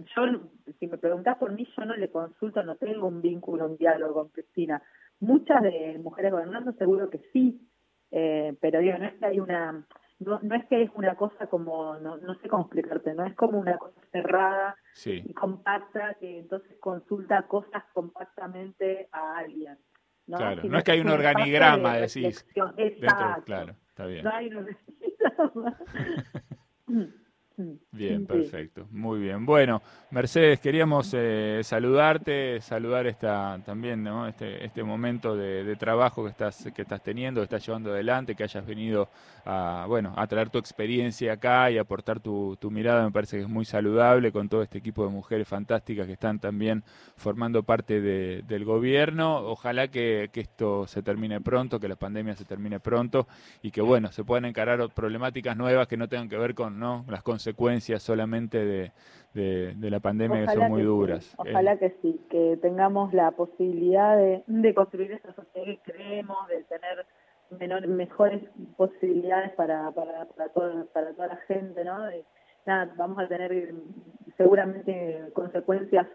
yo, 0.04 0.50
si 0.78 0.87
me 0.87 0.98
preguntas 0.98 1.37
por 1.38 1.52
mí, 1.52 1.66
yo 1.76 1.85
no 1.85 1.96
le 1.96 2.11
consulto, 2.11 2.62
no 2.62 2.76
tengo 2.76 3.06
un 3.06 3.22
vínculo, 3.22 3.66
un 3.66 3.76
diálogo 3.76 4.14
con 4.14 4.28
Cristina. 4.28 4.82
Muchas 5.20 5.62
de 5.62 5.98
mujeres 6.02 6.32
gobernando 6.32 6.72
seguro 6.72 7.09
que 7.09 7.20
sí, 7.32 7.61
eh, 8.11 8.54
pero 8.61 8.80
digo, 8.80 8.98
no 8.98 9.06
es 9.06 9.14
que 9.14 9.26
hay 9.26 9.40
una, 9.40 9.87
no, 10.18 10.40
no 10.42 10.54
es 10.54 10.64
que 10.66 10.82
es 10.82 10.90
una 10.94 11.14
cosa 11.16 11.46
como, 11.46 11.98
no, 11.98 12.16
no 12.18 12.35
sé 12.37 12.48
cómo 12.48 12.64
explicarte, 12.64 13.14
no 13.14 13.24
es 13.24 13.35
como 13.35 13.59
una 13.59 13.76
cosa 13.78 14.00
cerrada 14.12 14.76
y 15.04 15.32
compacta 15.35 16.14
que 16.14 16.38
entonces 16.40 16.76
consulta 16.78 17.42
cosas 17.42 17.85
compactamente 17.92 19.09
a 19.12 19.38
alguien. 19.38 19.78
¿no? 20.26 20.38
Claro, 20.38 20.62
no 20.64 20.78
es 20.78 20.85
que 20.85 20.92
hay 20.92 21.00
un 21.00 21.09
organigrama, 21.09 21.96
decís. 21.96 22.46
Exacto. 22.76 23.44
claro, 23.44 23.74
está 23.88 24.06
bien. 24.06 24.24
No 24.24 24.30
hay 24.30 24.48
un 24.48 24.56
organigrama. 25.38 25.78
Bien, 27.90 28.26
perfecto, 28.26 28.86
muy 28.90 29.18
bien. 29.18 29.46
Bueno, 29.46 29.80
Mercedes, 30.10 30.60
queríamos 30.60 31.10
eh, 31.16 31.62
saludarte, 31.64 32.60
saludar 32.60 33.06
esta 33.06 33.58
también, 33.64 34.04
¿no? 34.04 34.28
Este, 34.28 34.62
este 34.62 34.82
momento 34.82 35.34
de, 35.34 35.74
trabajo 35.76 36.24
que 36.24 36.30
estás 36.30 36.68
que 36.74 36.82
estás 36.82 37.02
teniendo, 37.02 37.40
que 37.40 37.44
estás 37.44 37.64
llevando 37.64 37.92
adelante, 37.92 38.34
que 38.34 38.42
hayas 38.42 38.66
venido 38.66 39.08
a 39.46 39.86
bueno 39.88 40.12
a 40.16 40.26
traer 40.26 40.50
tu 40.50 40.58
experiencia 40.58 41.32
acá 41.32 41.70
y 41.70 41.78
aportar 41.78 42.20
tu, 42.20 42.58
tu 42.60 42.70
mirada, 42.70 43.04
me 43.04 43.10
parece 43.10 43.38
que 43.38 43.44
es 43.44 43.48
muy 43.48 43.64
saludable 43.64 44.32
con 44.32 44.50
todo 44.50 44.62
este 44.62 44.76
equipo 44.76 45.06
de 45.06 45.10
mujeres 45.10 45.48
fantásticas 45.48 46.06
que 46.06 46.12
están 46.12 46.38
también 46.38 46.84
formando 47.16 47.62
parte 47.62 48.02
del 48.02 48.64
gobierno. 48.66 49.38
Ojalá 49.38 49.88
que, 49.88 50.28
que 50.30 50.40
esto 50.40 50.86
se 50.86 51.02
termine 51.02 51.40
pronto, 51.40 51.80
que 51.80 51.88
la 51.88 51.96
pandemia 51.96 52.36
se 52.36 52.44
termine 52.44 52.80
pronto 52.80 53.26
y 53.62 53.70
que 53.70 53.80
bueno 53.80 54.12
se 54.12 54.24
puedan 54.24 54.44
encarar 54.44 54.90
problemáticas 54.92 55.56
nuevas 55.56 55.88
que 55.88 55.96
no 55.96 56.06
tengan 56.06 56.28
que 56.28 56.36
ver 56.36 56.54
con 56.54 56.78
¿no? 56.78 57.06
las 57.08 57.22
consecuencias 57.22 57.45
consecuencias 57.46 58.02
solamente 58.02 58.64
de, 58.64 58.92
de, 59.35 59.90
la 59.90 60.00
pandemia 60.00 60.46
que 60.46 60.54
son 60.54 60.68
muy 60.68 60.82
duras. 60.82 61.35
Ojalá 61.38 61.74
eh, 61.74 61.78
que 61.78 61.90
sí, 62.02 62.20
que 62.30 62.59
tengamos 62.61 63.12
la 63.12 63.30
posibilidad 63.32 64.16
de, 64.16 64.42
de 64.46 64.74
construir 64.74 65.12
esa 65.12 65.32
sociedad 65.35 65.66
que 65.66 65.92
creemos, 65.92 66.48
de 66.48 66.64
tener 66.64 67.06
menor, 67.50 67.87
mejores 67.87 68.42
posibilidades 68.76 69.52
para, 69.52 69.90
para, 69.92 70.24
para, 70.26 70.48
todo, 70.50 70.87
para 70.87 71.12
toda 71.12 71.28
la 71.28 71.37
gente, 71.48 71.85
¿no? 71.85 71.98
nada, 72.64 72.92
vamos 72.96 73.18
a 73.18 73.28
tener 73.28 73.74
seguramente 74.37 75.30
consecuencias 75.32 76.06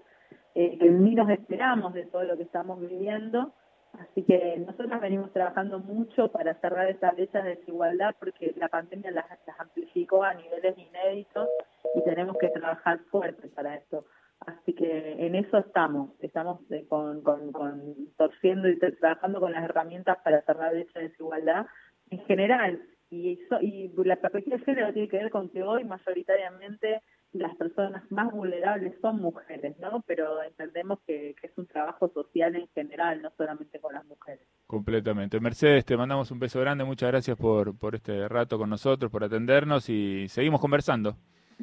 eh, 0.54 0.78
que 0.78 0.90
ni 0.90 1.16
nos 1.16 1.30
esperamos 1.30 1.94
de 1.94 2.06
todo 2.08 2.24
lo 2.24 2.36
que 2.36 2.44
estamos 2.44 2.80
viviendo. 2.82 3.54
Así 4.00 4.24
que 4.24 4.58
nosotros 4.66 5.02
venimos 5.02 5.32
trabajando 5.34 5.80
mucho 5.80 6.32
para 6.32 6.56
cerrar 6.56 6.90
estas 6.90 7.16
brechas 7.16 7.44
de 7.44 7.56
desigualdad 7.58 8.16
porque 8.20 8.54
la 8.58 8.70
pandemia 8.70 9.12
las, 9.12 9.26
amplificó 9.58 10.24
a 10.24 10.34
niveles 10.34 10.78
inéditos 10.78 11.50
y 11.96 12.04
tenemos 12.04 12.38
que 12.38 12.50
trabajar 12.50 13.00
fuerte 13.12 13.48
para 13.50 13.76
esto. 13.76 14.06
Así 14.40 14.74
que 14.74 15.26
en 15.26 15.36
eso 15.36 15.60
estamos, 15.60 16.12
estamos 16.20 16.60
eh, 16.72 16.86
con, 16.88 17.22
con, 17.22 17.52
con, 17.52 17.96
torciendo 18.18 18.68
y 18.70 18.80
trabajando 18.80 19.40
con 19.40 19.52
las 19.52 19.64
herramientas 19.64 20.18
para 20.24 20.42
cerrar 20.42 20.72
brechas 20.72 20.96
de 20.96 21.10
desigualdad 21.10 21.68
en 22.10 22.20
general. 22.26 22.82
Y, 23.12 23.40
y 23.62 23.92
la 24.06 24.16
perspectiva 24.16 24.58
de 24.58 24.64
género 24.64 24.94
tiene 24.94 25.10
que 25.10 25.18
ver 25.18 25.32
con 25.32 25.50
que 25.50 25.62
hoy 25.64 25.84
mayoritariamente 25.84 27.02
las 27.34 27.56
personas 27.56 28.04
más 28.12 28.32
vulnerables 28.32 28.94
son 29.02 29.22
mujeres, 29.22 29.78
¿no? 29.80 30.04
Pero 30.06 30.44
entendemos 30.44 31.00
que, 31.08 31.36
es 31.42 31.58
un 31.58 31.66
trabajo 31.66 32.10
social 32.14 32.56
en 32.56 32.68
general, 32.70 33.22
no 33.22 33.32
solamente 33.38 33.80
con 33.80 33.94
las 33.94 34.06
mujeres. 34.06 34.46
Completamente. 34.68 35.40
Mercedes, 35.40 35.86
te 35.86 35.98
mandamos 35.98 36.32
un 36.32 36.40
beso 36.40 36.60
grande, 36.60 36.84
muchas 36.84 37.10
gracias 37.10 37.38
por, 37.38 37.78
por 37.78 37.96
este 37.96 38.28
rato 38.28 38.58
con 38.58 38.70
nosotros, 38.70 39.12
por 39.12 39.24
atendernos 39.24 39.90
y 39.90 40.28
seguimos 40.28 40.60
conversando. 40.60 41.16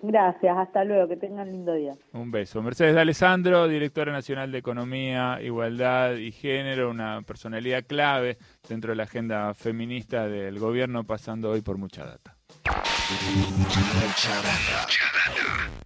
Gracias, 0.02 0.56
hasta 0.56 0.84
luego, 0.84 1.08
que 1.08 1.16
tengan 1.16 1.50
lindo 1.50 1.74
día. 1.74 1.94
Un 2.12 2.30
beso. 2.30 2.62
Mercedes 2.62 2.94
de 2.94 3.00
Alessandro, 3.00 3.66
directora 3.66 4.12
nacional 4.12 4.52
de 4.52 4.58
Economía, 4.58 5.40
Igualdad 5.42 6.14
y 6.14 6.30
Género, 6.30 6.90
una 6.90 7.22
personalidad 7.22 7.84
clave 7.84 8.38
dentro 8.68 8.90
de 8.90 8.96
la 8.96 9.04
agenda 9.04 9.54
feminista 9.54 10.28
del 10.28 10.58
gobierno, 10.58 11.04
pasando 11.04 11.50
hoy 11.50 11.62
por 11.62 11.78
mucha 11.78 12.04
data. 12.04 12.36
Mucha 13.10 14.42
data. 14.42 15.78